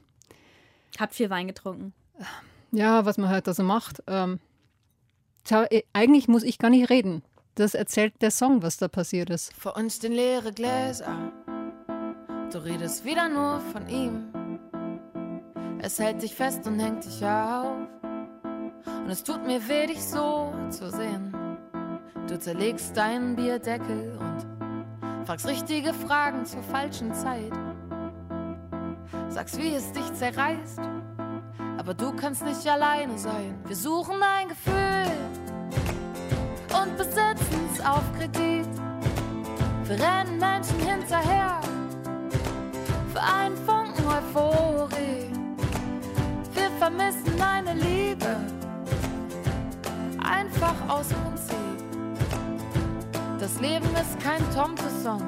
Hab 0.99 1.15
viel 1.15 1.31
Wein 1.31 1.49
getrunken. 1.49 1.93
ja, 2.71 3.05
was 3.05 3.19
man 3.19 3.31
halt 3.31 3.47
da 3.47 3.55
so 3.55 3.63
macht. 3.63 4.03
Ähm, 4.07 4.39
eigentlich 5.93 6.29
muss 6.29 6.43
ich 6.43 6.59
gar 6.59 6.71
nicht 6.71 6.91
reden. 6.91 7.23
Das 7.55 7.75
erzählt 7.75 8.15
der 8.23 8.31
Song, 8.31 8.63
was 8.63 8.77
da 8.77 8.89
passiert 8.89 9.31
ist. 9.31 9.53
Vor 9.55 9.77
uns 9.77 9.97
stehen 9.97 10.13
leere 10.13 10.53
Gläser. 10.53 11.33
Du 12.53 12.59
redest 12.59 13.05
wieder 13.05 13.29
nur 13.29 13.61
von 13.73 13.89
ihm. 13.89 14.33
Es 15.81 15.99
hält 15.99 16.23
dich 16.23 16.35
fest 16.35 16.67
und 16.67 16.79
hängt 16.79 17.05
dich 17.05 17.25
auf. 17.25 17.77
Und 18.85 19.11
es 19.11 19.23
tut 19.25 19.45
mir 19.47 19.69
weh, 19.69 19.87
dich 19.87 20.03
so 20.03 20.53
zu 20.71 20.91
sehen. 20.91 21.35
Du 22.29 22.39
zerlegst 22.39 22.97
deinen 22.97 23.37
Bierdeckel 23.37 24.19
und 24.19 25.27
fragst 25.27 25.47
richtige 25.47 25.95
Fragen 25.95 26.45
zur 26.45 26.63
falschen 26.63 27.13
Zeit. 27.15 27.53
Sagst, 29.31 29.59
wie 29.59 29.75
es 29.75 29.93
dich 29.93 30.13
zerreißt. 30.15 30.81
Aber 31.79 31.95
du 31.95 32.13
kannst 32.13 32.45
nicht 32.45 32.67
alleine 32.67 33.17
sein. 33.17 33.57
Wir 33.65 33.77
suchen 33.77 34.17
ein 34.21 34.49
Gefühl 34.49 35.13
und 36.83 36.97
besitzen's 36.99 37.81
auf 37.85 38.03
Kredit. 38.19 38.67
Wir 39.85 39.97
rennen 39.97 40.39
Menschen 40.39 40.79
hinterher 40.81 41.61
für 43.13 43.23
einen 43.23 43.57
Funken 43.57 44.05
Euphorie. 44.07 45.33
vermissen 46.79 47.37
meine 47.39 47.75
Liebe. 47.75 48.37
Einfach 50.23 50.77
aus 50.89 51.09
Prinzip. 51.09 51.57
Das 53.39 53.61
Leben 53.61 53.89
ist 53.95 54.19
kein 54.21 54.43
Tomte-Song. 54.55 55.23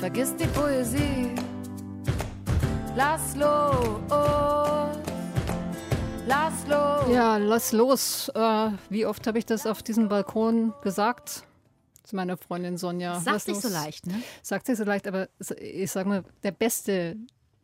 Vergiss 0.00 0.34
die 0.36 0.46
Poesie. 0.46 1.34
Lass 2.96 3.36
los. 3.36 4.67
Lass 6.28 6.66
los. 6.66 7.08
Ja, 7.10 7.38
lass 7.38 7.72
los. 7.72 8.28
Äh, 8.34 8.70
wie 8.90 9.06
oft 9.06 9.26
habe 9.26 9.38
ich 9.38 9.46
das 9.46 9.66
auf 9.66 9.82
diesem 9.82 10.10
Balkon 10.10 10.74
gesagt? 10.82 11.44
Zu 12.04 12.16
meiner 12.16 12.36
Freundin 12.36 12.76
Sonja. 12.76 13.18
Sagt 13.20 13.40
sich 13.42 13.56
so 13.56 13.68
leicht, 13.68 14.06
ne? 14.06 14.22
Sagt 14.42 14.66
sich 14.66 14.76
so 14.76 14.84
leicht, 14.84 15.06
aber 15.06 15.30
ich 15.58 15.90
sage 15.90 16.08
mal, 16.08 16.24
der 16.42 16.52
beste 16.52 17.16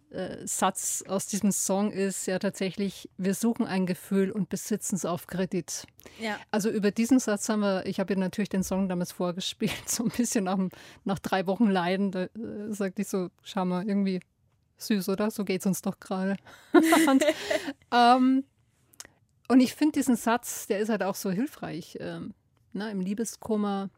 äh, 0.08 0.46
Satz 0.46 1.04
aus 1.06 1.26
diesem 1.26 1.52
Song 1.52 1.90
ist 1.90 2.26
ja 2.26 2.38
tatsächlich, 2.38 3.10
wir 3.18 3.34
suchen 3.34 3.66
ein 3.66 3.84
Gefühl 3.84 4.30
und 4.30 4.48
besitzen 4.48 4.94
es 4.94 5.04
auf 5.04 5.26
Kredit. 5.26 5.86
Ja. 6.18 6.38
Also 6.50 6.70
über 6.70 6.90
diesen 6.90 7.18
Satz 7.18 7.50
haben 7.50 7.60
wir, 7.60 7.84
ich 7.84 8.00
habe 8.00 8.14
ihr 8.14 8.18
natürlich 8.18 8.48
den 8.48 8.62
Song 8.62 8.88
damals 8.88 9.12
vorgespielt, 9.12 9.72
so 9.86 10.04
ein 10.04 10.10
bisschen 10.10 10.44
nach, 10.44 10.58
nach 11.04 11.18
drei 11.18 11.46
Wochen 11.46 11.68
Leiden, 11.68 12.12
da 12.12 12.24
äh, 12.24 12.30
sagte 12.70 13.02
ich 13.02 13.08
so, 13.08 13.28
schau 13.42 13.66
mal, 13.66 13.86
irgendwie 13.86 14.20
süß, 14.78 15.10
oder? 15.10 15.30
So 15.30 15.44
geht's 15.44 15.66
uns 15.66 15.82
doch 15.82 16.00
gerade. 16.00 16.36
ähm, 17.92 18.44
und 19.48 19.60
ich 19.60 19.74
finde 19.74 19.92
diesen 19.92 20.16
Satz, 20.16 20.66
der 20.66 20.78
ist 20.78 20.88
halt 20.88 21.02
auch 21.02 21.14
so 21.14 21.30
hilfreich. 21.30 21.96
Ähm, 22.00 22.34
ne, 22.72 22.90
Im 22.90 23.00
Liebeskummer, 23.00 23.90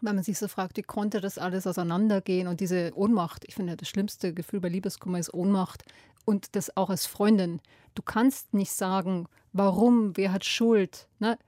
weil 0.00 0.14
man 0.14 0.24
sich 0.24 0.38
so 0.38 0.48
fragt, 0.48 0.76
wie 0.76 0.82
konnte 0.82 1.20
das 1.20 1.38
alles 1.38 1.66
auseinandergehen 1.66 2.48
und 2.48 2.60
diese 2.60 2.92
Ohnmacht. 2.94 3.44
Ich 3.46 3.54
finde, 3.54 3.76
das 3.76 3.88
schlimmste 3.88 4.34
Gefühl 4.34 4.60
bei 4.60 4.68
Liebeskummer 4.68 5.18
ist 5.18 5.32
Ohnmacht 5.32 5.84
und 6.24 6.56
das 6.56 6.76
auch 6.76 6.90
als 6.90 7.06
Freundin. 7.06 7.60
Du 7.94 8.02
kannst 8.02 8.54
nicht 8.54 8.72
sagen, 8.72 9.26
warum, 9.52 10.16
wer 10.16 10.32
hat 10.32 10.44
Schuld. 10.44 11.08
Ne? 11.18 11.38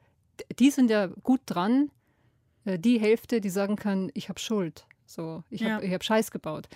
Die 0.58 0.70
sind 0.70 0.90
ja 0.90 1.06
gut 1.06 1.40
dran, 1.46 1.90
äh, 2.64 2.78
die 2.78 3.00
Hälfte, 3.00 3.40
die 3.40 3.50
sagen 3.50 3.76
kann, 3.76 4.10
ich 4.14 4.28
habe 4.28 4.38
Schuld. 4.38 4.86
So, 5.06 5.42
ich 5.50 5.62
Ja. 5.62 5.76
habe 5.76 5.88
hab 5.90 6.04
Scheiß 6.04 6.30
gebaut. 6.30 6.68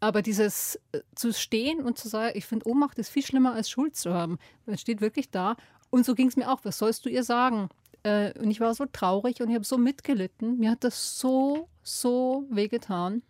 Aber 0.00 0.22
dieses 0.22 0.76
äh, 0.92 1.00
zu 1.14 1.32
stehen 1.34 1.82
und 1.82 1.98
zu 1.98 2.08
sagen, 2.08 2.32
ich 2.36 2.46
finde, 2.46 2.66
Ohnmacht 2.68 2.98
ist 2.98 3.10
viel 3.10 3.22
schlimmer 3.24 3.52
als 3.52 3.68
Schuld 3.68 3.96
zu 3.96 4.14
haben. 4.14 4.38
Man 4.64 4.78
steht 4.78 5.00
wirklich 5.02 5.30
da. 5.30 5.56
Und 5.90 6.06
so 6.06 6.14
ging 6.14 6.28
es 6.28 6.36
mir 6.36 6.50
auch. 6.50 6.60
Was 6.62 6.78
sollst 6.78 7.04
du 7.04 7.08
ihr 7.08 7.24
sagen? 7.24 7.68
Äh, 8.02 8.38
und 8.38 8.50
ich 8.50 8.60
war 8.60 8.74
so 8.74 8.86
traurig 8.86 9.42
und 9.42 9.48
ich 9.48 9.54
habe 9.54 9.64
so 9.64 9.76
mitgelitten. 9.76 10.58
Mir 10.58 10.70
hat 10.70 10.84
das 10.84 11.18
so, 11.18 11.68
so 11.82 12.44
wehgetan. 12.50 13.22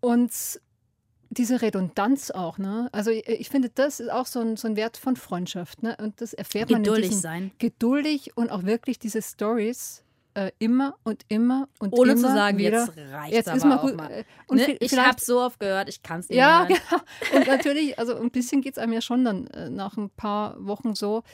Und 0.00 0.32
diese 1.30 1.60
Redundanz 1.60 2.30
auch, 2.30 2.58
ne? 2.58 2.88
Also 2.92 3.10
ich, 3.10 3.28
ich 3.28 3.50
finde, 3.50 3.68
das 3.68 4.00
ist 4.00 4.10
auch 4.10 4.26
so 4.26 4.40
ein, 4.40 4.56
so 4.56 4.66
ein 4.66 4.76
Wert 4.76 4.96
von 4.96 5.16
Freundschaft, 5.16 5.82
ne? 5.82 5.96
Und 6.00 6.20
das 6.20 6.32
erfährt 6.32 6.70
man 6.70 6.80
in 6.80 6.84
Geduldig 6.84 7.16
sein. 7.16 7.50
geduldig 7.58 8.36
und 8.36 8.50
auch 8.50 8.64
wirklich 8.64 8.98
diese 8.98 9.20
Stories 9.20 10.02
äh, 10.38 10.52
immer 10.60 10.94
und 11.02 11.24
immer 11.28 11.68
und 11.80 11.92
Ohne 11.92 12.12
immer 12.12 12.20
zu 12.20 12.32
sagen, 12.32 12.58
wieder. 12.58 12.84
jetzt 12.84 13.12
reicht 13.12 13.32
jetzt 13.34 13.48
aber 13.48 13.56
ist 13.56 13.64
mal 13.64 13.78
auch 13.78 13.82
gut. 13.82 13.96
mal. 13.96 14.10
äh, 14.10 14.24
ne? 14.52 14.76
Ich 14.78 14.96
habe 14.96 15.20
so 15.20 15.40
oft 15.40 15.58
gehört, 15.58 15.88
ich 15.88 16.02
kann 16.02 16.20
es 16.20 16.28
nicht 16.28 16.38
ja, 16.38 16.66
mehr. 16.68 16.78
genau. 16.78 17.38
Und 17.38 17.48
natürlich, 17.48 17.98
also 17.98 18.16
ein 18.16 18.30
bisschen 18.30 18.60
geht 18.60 18.74
es 18.74 18.78
einem 18.78 18.92
ja 18.92 19.00
schon 19.00 19.24
dann 19.24 19.48
äh, 19.48 19.68
nach 19.68 19.96
ein 19.96 20.10
paar 20.10 20.54
Wochen 20.64 20.94
so, 20.94 21.24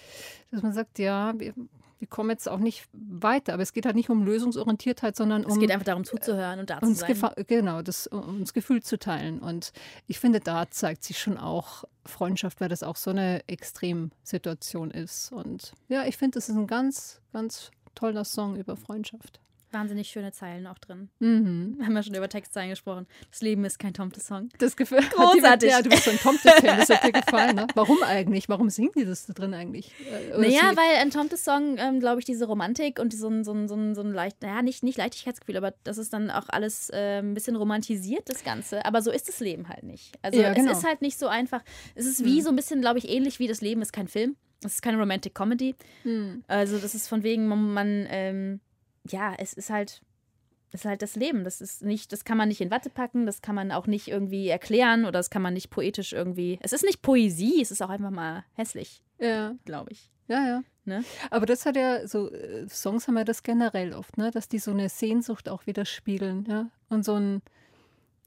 dass 0.51 0.62
man 0.62 0.73
sagt, 0.73 0.99
ja, 0.99 1.38
wir, 1.38 1.53
wir 1.99 2.09
kommen 2.09 2.31
jetzt 2.31 2.49
auch 2.49 2.61
nicht 2.61 2.87
weiter. 2.93 3.53
Aber 3.53 3.62
es 3.62 3.75
geht 3.75 3.85
halt 3.85 3.97
nicht 3.97 4.09
um 4.09 4.25
Lösungsorientiertheit, 4.25 5.17
sondern 5.17 5.43
Es 5.43 5.53
um 5.53 5.61
geht 5.61 5.71
einfach 5.71 5.85
darum 5.85 6.05
zuzuhören 6.05 6.61
und 6.61 6.71
da 6.71 6.81
zu 6.81 6.95
sein. 6.95 7.33
Genau, 7.47 7.83
das, 7.83 8.07
um 8.07 8.40
uns 8.40 8.55
Gefühl 8.55 8.83
zu 8.83 8.99
teilen. 8.99 9.38
Und 9.38 9.73
ich 10.07 10.19
finde, 10.19 10.40
da 10.40 10.71
zeigt 10.71 11.05
sich 11.05 11.19
schon 11.19 11.37
auch 11.37 11.85
Freundschaft, 12.07 12.62
weil 12.62 12.71
das 12.71 12.83
auch 12.83 12.97
so 12.97 13.11
eine 13.11 13.47
Extremsituation 13.49 14.90
ist. 14.90 15.31
Und 15.31 15.75
ja, 15.88 16.07
ich 16.07 16.17
finde, 16.17 16.37
das 16.37 16.49
ist 16.49 16.57
ein 16.57 16.67
ganz, 16.67 17.21
ganz 17.33 17.71
toller 17.94 18.24
Song 18.24 18.57
über 18.57 18.76
Freundschaft. 18.76 19.40
Wahnsinnig 19.72 20.09
schöne 20.09 20.30
Zeilen 20.30 20.68
auch 20.68 20.78
drin. 20.78 21.09
Mhm. 21.18 21.74
Wir 21.78 21.87
haben 21.87 21.96
ja 21.96 22.02
schon 22.04 22.14
über 22.14 22.28
Textzeilen 22.28 22.70
gesprochen. 22.70 23.09
Das 23.33 23.42
Leben 23.42 23.64
ist 23.64 23.80
kein 23.80 23.92
Tomte-Song. 23.92 24.48
Das 24.59 24.76
gefällt 24.76 25.11
Großartig. 25.11 25.68
Ja, 25.68 25.83
du 25.83 25.90
bist 25.90 26.04
so 26.04 26.12
ein 26.12 26.18
Tomte-Fan, 26.18 26.78
das 26.78 26.90
hat 26.90 27.02
dir 27.02 27.11
gefallen, 27.11 27.57
ne? 27.57 27.66
Warum 27.74 28.00
eigentlich? 28.04 28.48
Warum 28.48 28.70
singen 28.70 28.92
die 28.96 29.04
das 29.04 29.26
da 29.26 29.33
drin 29.33 29.52
eigentlich? 29.52 29.90
Äh, 30.09 30.28
oder 30.35 30.42
Naja, 30.42 30.62
weil 30.76 30.98
ein 31.00 31.11
Tomte-Song, 31.11 31.76
ähm, 31.78 31.98
glaube 31.98 32.20
ich, 32.20 32.24
diese 32.24 32.46
Romantik 32.46 33.00
und 33.00 33.12
so 33.12 33.28
ein, 33.28 33.42
so 33.42 33.52
ein, 33.52 33.66
so 33.66 33.74
ein, 33.74 33.96
so 33.96 34.02
ein 34.02 34.12
leicht, 34.12 34.40
naja, 34.42 34.62
nicht, 34.62 34.85
nicht 34.85 34.96
Leichtigkeitsgefühl, 34.96 35.57
aber 35.57 35.74
das 35.83 35.98
ist 35.98 36.12
dann 36.12 36.30
auch 36.30 36.48
alles 36.48 36.90
äh, 36.90 37.18
ein 37.18 37.35
bisschen 37.35 37.57
romantisiert, 37.57 38.28
das 38.28 38.44
Ganze. 38.44 38.85
Aber 38.85 39.02
so 39.02 39.11
ist 39.11 39.26
das 39.28 39.40
Leben 39.40 39.68
halt 39.68 39.83
nicht. 39.83 40.12
Also 40.22 40.40
Ja, 40.40 40.54
genau. 40.54 40.70
es 40.70 40.78
ist 40.78 40.85
halt 40.85 41.02
nicht 41.02 41.18
so 41.18 41.26
einfach. 41.26 41.62
Es 41.96 42.07
ist 42.07 42.24
wie 42.24 42.42
so 42.42 42.50
ein 42.50 42.57
bisschen, 42.57 42.80
glaube 42.80 43.00
ich, 43.00 43.09
ähnlich 43.09 43.40
wie 43.40 43.48
das 43.48 43.61
Leben 43.61 43.83
ist 43.83 43.92
kein 43.92 44.07
Film. 44.07 44.37
Es 44.64 44.74
ist 44.74 44.83
keine 44.83 44.98
Romantic 44.98 45.35
Comedy. 45.35 45.74
Hm. 46.03 46.44
Also 46.48 46.79
das 46.79 46.94
ist 46.94 47.09
von 47.09 47.22
wegen, 47.22 47.46
man, 47.46 47.72
man 47.72 48.07
ähm, 48.09 48.61
ja, 49.09 49.35
es 49.38 49.53
ist 49.53 49.70
halt, 49.70 50.00
es 50.72 50.81
ist 50.81 50.85
halt 50.87 51.03
das 51.03 51.14
Leben. 51.16 51.44
Das 51.44 51.61
ist 51.61 51.83
nicht, 51.83 52.12
das 52.12 52.24
kann 52.24 52.37
man 52.38 52.48
nicht 52.48 52.61
in 52.61 52.70
Watte 52.70 52.90
packen, 52.90 53.27
das 53.27 53.42
kann 53.42 53.55
man 53.55 53.70
auch 53.72 53.87
nicht 53.87 54.09
irgendwie 54.09 54.48
erklären 54.48 55.03
oder 55.05 55.12
das 55.12 55.31
kann 55.31 55.42
man 55.42 55.55
nicht 55.55 55.70
poetisch 55.70 56.12
irgendwie. 56.12 56.59
Es 56.62 56.72
ist 56.72 56.85
nicht 56.85 57.03
Poesie, 57.03 57.61
es 57.61 57.70
ist 57.70 57.83
auch 57.83 57.90
einfach 57.90 58.11
mal 58.11 58.44
hässlich, 58.55 59.03
Ja, 59.18 59.55
glaube 59.64 59.92
ich. 59.92 60.11
ja, 60.29 60.46
ja. 60.46 60.62
Ne? 60.87 61.03
Aber 61.31 61.46
das 61.46 61.64
hat 61.64 61.77
ja, 61.77 62.07
so 62.07 62.31
äh, 62.31 62.68
Songs 62.68 63.09
haben 63.09 63.16
ja 63.16 63.24
das 63.24 63.42
generell 63.42 63.94
oft, 63.94 64.18
ne? 64.18 64.31
dass 64.31 64.48
die 64.50 64.59
so 64.59 64.70
eine 64.70 64.90
Sehnsucht 64.90 65.48
auch 65.48 65.66
widerspiegeln, 65.66 66.44
ja. 66.46 66.68
Und 66.90 67.05
so 67.07 67.14
ein 67.14 67.40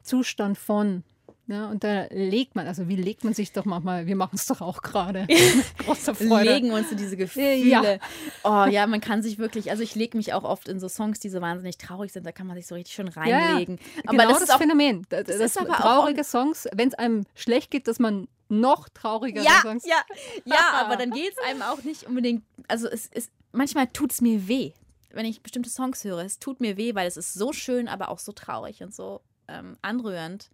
Zustand 0.01 0.57
von. 0.57 1.03
Ja, 1.49 1.69
und 1.69 1.85
da 1.85 2.07
legt 2.11 2.55
man, 2.55 2.67
also 2.67 2.89
wie 2.89 2.97
legt 2.97 3.23
man 3.23 3.33
sich 3.33 3.53
doch 3.53 3.63
manchmal, 3.63 4.05
wir 4.05 4.17
machen 4.17 4.35
es 4.35 4.45
doch 4.47 4.59
auch 4.59 4.81
gerade. 4.81 5.25
Großer 5.77 6.13
Freude. 6.13 6.53
legen 6.53 6.71
uns 6.71 6.91
in 6.91 6.97
diese 6.97 7.15
Gefühle. 7.15 7.55
Ja. 7.55 7.99
Oh 8.43 8.65
ja, 8.65 8.85
man 8.85 8.99
kann 8.99 9.23
sich 9.23 9.37
wirklich, 9.37 9.71
also 9.71 9.81
ich 9.81 9.95
lege 9.95 10.17
mich 10.17 10.33
auch 10.33 10.43
oft 10.43 10.67
in 10.67 10.81
so 10.81 10.89
Songs, 10.89 11.21
die 11.21 11.29
so 11.29 11.39
wahnsinnig 11.39 11.77
traurig 11.77 12.11
sind, 12.11 12.25
da 12.25 12.33
kann 12.33 12.47
man 12.47 12.57
sich 12.57 12.67
so 12.67 12.75
richtig 12.75 12.93
schön 12.93 13.07
reinlegen. 13.07 13.79
Aber 14.05 14.17
genau 14.17 14.29
das, 14.29 14.41
ist 14.41 14.53
auch 14.53 14.57
Phänomen. 14.57 15.05
Das, 15.07 15.23
das 15.23 15.37
ist 15.37 15.57
aber 15.57 15.75
auch- 15.75 15.81
traurige 15.81 16.25
Songs, 16.25 16.67
wenn 16.73 16.89
es 16.89 16.95
einem 16.95 17.25
schlecht 17.33 17.71
geht, 17.71 17.87
dass 17.87 17.99
man 17.99 18.27
noch 18.49 18.89
trauriger 18.89 19.41
ja, 19.41 19.61
Songs. 19.61 19.85
ja, 19.85 20.01
ja, 20.45 20.73
aber 20.73 20.97
dann 20.97 21.11
geht 21.11 21.31
es 21.31 21.37
einem 21.49 21.61
auch 21.61 21.83
nicht 21.83 22.03
unbedingt, 22.03 22.43
also 22.67 22.89
es 22.89 23.07
ist, 23.07 23.31
manchmal 23.53 23.87
tut 23.87 24.11
es 24.11 24.19
mir 24.19 24.49
weh, 24.49 24.73
wenn 25.11 25.25
ich 25.25 25.41
bestimmte 25.41 25.69
Songs 25.69 26.03
höre. 26.03 26.19
Es 26.19 26.39
tut 26.39 26.59
mir 26.59 26.75
weh, 26.75 26.93
weil 26.93 27.07
es 27.07 27.15
ist 27.15 27.33
so 27.33 27.53
schön, 27.53 27.87
aber 27.87 28.09
auch 28.09 28.19
so 28.19 28.33
traurig 28.33 28.83
und 28.83 28.93
so 28.93 29.21
ähm, 29.47 29.77
anrührend. 29.81 30.49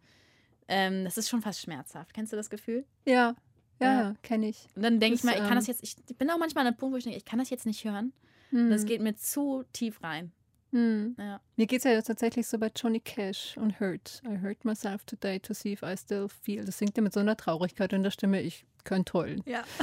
Ähm, 0.68 1.04
das 1.04 1.18
ist 1.18 1.30
schon 1.30 1.42
fast 1.42 1.62
schmerzhaft. 1.62 2.14
Kennst 2.14 2.32
du 2.32 2.38
das 2.38 2.50
Gefühl? 2.50 2.86
Ja, 3.06 3.36
ja, 3.80 4.02
Ja. 4.02 4.16
kenne 4.24 4.48
ich. 4.48 4.68
Und 4.76 4.84
dann 4.84 5.00
denke 5.00 5.16
ich 5.16 5.24
mal, 5.24 5.34
ich 5.34 5.40
kann 5.40 5.52
ähm, 5.52 5.56
das 5.56 5.68
jetzt, 5.68 5.84
ich, 5.84 5.96
bin 6.18 6.30
auch 6.30 6.38
manchmal 6.38 6.62
an 6.64 6.68
einem 6.68 6.78
Punkt, 6.78 6.94
wo 6.94 6.98
ich 6.98 7.04
denke, 7.04 7.18
ich 7.18 7.26
kann 7.26 7.40
das 7.40 7.50
jetzt 7.50 7.66
nicht 7.66 7.84
hören. 7.84 8.14
Hm. 8.50 8.70
Das 8.70 8.86
geht 8.86 9.02
mir 9.02 9.16
zu 9.16 9.64
tief 9.74 10.02
rein. 10.04 10.32
Hm. 10.72 11.16
Ja. 11.20 11.40
Mir 11.56 11.68
geht 11.68 11.80
es 11.80 11.84
ja 11.84 12.02
tatsächlich 12.02 12.48
so 12.48 12.58
bei 12.58 12.72
Johnny 12.76 13.00
Cash 13.00 13.58
und 13.58 13.80
Hurt. 13.80 14.22
I 14.26 14.40
hurt 14.42 14.66
myself 14.66 15.06
today 15.06 15.40
to 15.40 15.54
see 15.54 15.74
if 15.74 15.84
I 15.84 15.96
still 15.98 16.28
feel. 16.28 16.66
Das 16.66 16.80
singt 16.80 16.98
er 16.98 17.04
mit 17.04 17.14
so 17.14 17.20
einer 17.20 17.38
Traurigkeit 17.38 17.94
in 17.94 18.02
der 18.04 18.12
Stimme, 18.12 18.42
ich 18.42 18.66
könnte 18.84 19.14
heulen. 19.14 19.44
Ja. 19.46 19.64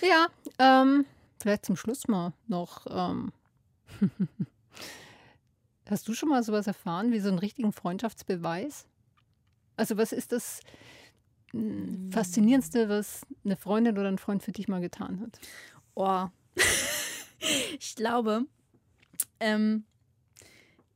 Ja, 0.00 0.28
ähm, 0.60 1.04
vielleicht 1.40 1.66
zum 1.66 1.76
Schluss 1.76 2.06
mal 2.06 2.32
noch. 2.46 2.86
Ähm, 2.88 3.32
hast 5.90 6.06
du 6.06 6.14
schon 6.14 6.28
mal 6.28 6.42
sowas 6.44 6.68
erfahren 6.68 7.10
wie 7.10 7.18
so 7.18 7.28
einen 7.28 7.38
richtigen 7.38 7.72
Freundschaftsbeweis? 7.72 8.86
Also 9.78 9.96
was 9.96 10.12
ist 10.12 10.32
das 10.32 10.60
mm, 11.52 12.10
Faszinierendste, 12.10 12.88
was 12.88 13.24
eine 13.44 13.56
Freundin 13.56 13.96
oder 13.96 14.08
ein 14.08 14.18
Freund 14.18 14.42
für 14.42 14.52
dich 14.52 14.66
mal 14.66 14.80
getan 14.80 15.20
hat? 15.20 15.38
Oh. 15.94 16.26
ich 17.78 17.94
glaube, 17.94 18.44
ähm, 19.38 19.84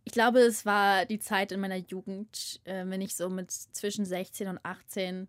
ich 0.05 0.13
glaube, 0.13 0.41
es 0.41 0.67
war 0.67 1.07
die 1.07 1.21
Zeit 1.21 1.53
in 1.53 1.61
meiner 1.61 1.77
Jugend, 1.77 2.61
äh, 2.65 2.85
wenn 2.87 3.01
ich 3.01 3.15
so 3.15 3.31
mit 3.31 3.53
zwischen 3.53 4.05
16 4.05 4.49
und 4.49 4.59
18 4.65 5.29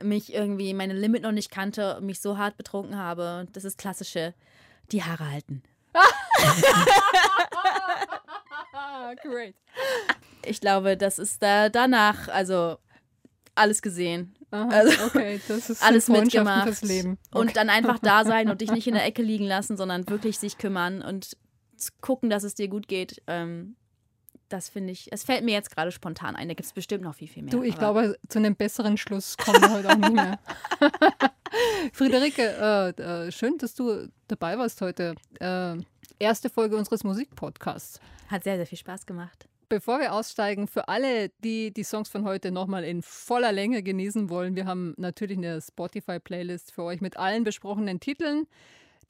mich 0.00 0.32
irgendwie 0.32 0.72
meine 0.72 0.94
Limit 0.94 1.24
noch 1.24 1.32
nicht 1.32 1.50
kannte 1.50 1.96
und 1.96 2.06
mich 2.06 2.20
so 2.20 2.38
hart 2.38 2.56
betrunken 2.56 2.96
habe. 2.96 3.48
Das 3.52 3.64
ist 3.64 3.78
klassische, 3.78 4.32
die 4.92 5.02
Haare 5.02 5.28
halten. 5.28 5.64
Great. 9.22 9.56
Ich 10.46 10.60
glaube, 10.60 10.96
das 10.96 11.18
ist 11.18 11.42
da 11.42 11.68
danach, 11.68 12.28
also 12.28 12.78
alles 13.54 13.82
gesehen. 13.82 14.34
Aha, 14.50 14.68
Also, 14.68 15.04
okay, 15.04 15.40
das 15.46 15.70
ist 15.70 15.82
alles 15.86 16.08
mitgemacht. 16.08 16.64
fürs 16.64 16.82
Leben. 16.82 17.18
Und 17.32 17.56
dann 17.56 17.68
einfach 17.70 17.98
da 17.98 18.24
sein 18.24 18.48
und 18.50 18.60
dich 18.60 18.72
nicht 18.72 18.86
in 18.86 18.94
der 18.94 19.04
Ecke 19.06 19.22
liegen 19.22 19.44
lassen, 19.44 19.76
sondern 19.76 20.08
wirklich 20.08 20.38
sich 20.38 20.58
kümmern 20.58 21.02
und 21.02 21.36
gucken, 22.00 22.30
dass 22.30 22.42
es 22.42 22.54
dir 22.54 22.68
gut 22.68 22.88
geht. 22.88 23.22
Ähm, 23.26 23.76
das 24.48 24.68
finde 24.68 24.92
ich, 24.92 25.12
es 25.12 25.22
fällt 25.22 25.44
mir 25.44 25.52
jetzt 25.52 25.70
gerade 25.70 25.92
spontan 25.92 26.34
ein. 26.34 26.48
Da 26.48 26.54
gibt 26.54 26.66
es 26.66 26.72
bestimmt 26.72 27.04
noch 27.04 27.14
viel, 27.14 27.28
viel 27.28 27.44
mehr. 27.44 27.52
Du, 27.52 27.62
ich 27.62 27.76
glaube, 27.78 28.18
zu 28.28 28.38
einem 28.40 28.56
besseren 28.56 28.96
Schluss 28.96 29.36
kommen 29.36 29.62
wir 29.62 29.70
heute 29.72 29.88
auch 29.90 29.96
nicht 29.96 30.12
mehr. 30.12 30.40
Friederike, 31.92 32.42
äh, 32.42 32.88
äh, 33.28 33.32
schön, 33.32 33.58
dass 33.58 33.74
du 33.74 34.08
dabei 34.28 34.58
warst 34.58 34.80
heute. 34.80 35.14
Äh, 35.38 35.76
erste 36.18 36.50
Folge 36.50 36.76
unseres 36.76 37.04
Musikpodcasts. 37.04 38.00
Hat 38.28 38.42
sehr, 38.44 38.56
sehr 38.56 38.66
viel 38.66 38.78
Spaß 38.78 39.06
gemacht. 39.06 39.46
Bevor 39.70 40.00
wir 40.00 40.12
aussteigen, 40.12 40.66
für 40.66 40.88
alle, 40.88 41.28
die 41.44 41.72
die 41.72 41.84
Songs 41.84 42.08
von 42.08 42.24
heute 42.24 42.50
nochmal 42.50 42.82
in 42.82 43.02
voller 43.02 43.52
Länge 43.52 43.84
genießen 43.84 44.28
wollen, 44.28 44.56
wir 44.56 44.66
haben 44.66 44.94
natürlich 44.96 45.38
eine 45.38 45.60
Spotify-Playlist 45.60 46.72
für 46.72 46.82
euch 46.82 47.00
mit 47.00 47.16
allen 47.16 47.44
besprochenen 47.44 48.00
Titeln. 48.00 48.48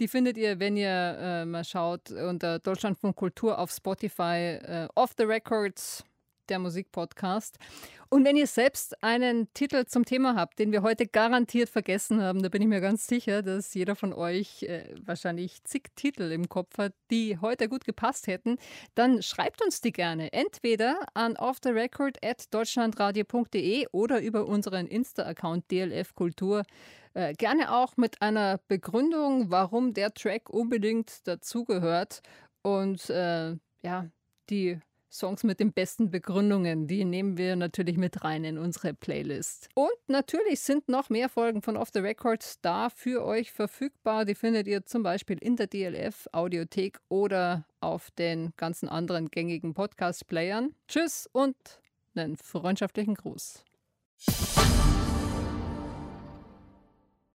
Die 0.00 0.06
findet 0.06 0.36
ihr, 0.36 0.60
wenn 0.60 0.76
ihr 0.76 1.16
äh, 1.18 1.44
mal 1.46 1.64
schaut, 1.64 2.10
unter 2.10 2.58
Deutschlandfunk 2.58 3.16
Kultur 3.16 3.58
auf 3.58 3.70
Spotify, 3.70 4.58
äh, 4.60 4.88
Off 4.96 5.12
the 5.16 5.24
Records 5.24 6.04
der 6.50 6.58
Musikpodcast. 6.58 7.58
Und 8.12 8.24
wenn 8.24 8.34
ihr 8.34 8.48
selbst 8.48 9.04
einen 9.04 9.54
Titel 9.54 9.84
zum 9.84 10.04
Thema 10.04 10.34
habt, 10.34 10.58
den 10.58 10.72
wir 10.72 10.82
heute 10.82 11.06
garantiert 11.06 11.68
vergessen 11.68 12.20
haben, 12.20 12.42
da 12.42 12.48
bin 12.48 12.60
ich 12.60 12.66
mir 12.66 12.80
ganz 12.80 13.06
sicher, 13.06 13.42
dass 13.42 13.72
jeder 13.72 13.94
von 13.94 14.12
euch 14.12 14.64
äh, 14.64 14.96
wahrscheinlich 15.04 15.62
zig 15.62 15.84
Titel 15.94 16.32
im 16.32 16.48
Kopf 16.48 16.76
hat, 16.76 16.92
die 17.12 17.38
heute 17.40 17.68
gut 17.68 17.84
gepasst 17.84 18.26
hätten, 18.26 18.58
dann 18.96 19.22
schreibt 19.22 19.62
uns 19.62 19.80
die 19.80 19.92
gerne. 19.92 20.32
Entweder 20.32 20.98
an 21.14 21.36
offtherecord.deutschlandradio.de 21.36 23.86
oder 23.92 24.20
über 24.20 24.46
unseren 24.46 24.88
Insta-Account 24.88 25.70
DLF 25.70 26.16
Kultur. 26.16 26.64
Äh, 27.14 27.34
gerne 27.34 27.72
auch 27.72 27.96
mit 27.96 28.20
einer 28.22 28.58
Begründung, 28.66 29.52
warum 29.52 29.94
der 29.94 30.12
Track 30.14 30.50
unbedingt 30.50 31.28
dazugehört. 31.28 32.22
Und 32.62 33.08
äh, 33.08 33.54
ja, 33.82 34.10
die 34.50 34.80
Songs 35.10 35.42
mit 35.42 35.58
den 35.58 35.72
besten 35.72 36.10
Begründungen, 36.10 36.86
die 36.86 37.04
nehmen 37.04 37.36
wir 37.36 37.56
natürlich 37.56 37.96
mit 37.96 38.22
rein 38.22 38.44
in 38.44 38.58
unsere 38.58 38.94
Playlist. 38.94 39.68
Und 39.74 39.90
natürlich 40.06 40.60
sind 40.60 40.88
noch 40.88 41.10
mehr 41.10 41.28
Folgen 41.28 41.62
von 41.62 41.76
Off 41.76 41.88
the 41.92 41.98
Records 41.98 42.60
da 42.62 42.90
für 42.90 43.24
euch 43.24 43.50
verfügbar. 43.52 44.24
Die 44.24 44.34
findet 44.34 44.68
ihr 44.68 44.86
zum 44.86 45.02
Beispiel 45.02 45.38
in 45.38 45.56
der 45.56 45.66
DLF 45.66 46.28
Audiothek 46.32 47.00
oder 47.08 47.66
auf 47.80 48.10
den 48.12 48.52
ganzen 48.56 48.88
anderen 48.88 49.30
gängigen 49.30 49.74
Podcast-Playern. 49.74 50.74
Tschüss 50.86 51.28
und 51.32 51.56
einen 52.14 52.36
freundschaftlichen 52.36 53.14
Gruß. 53.14 53.64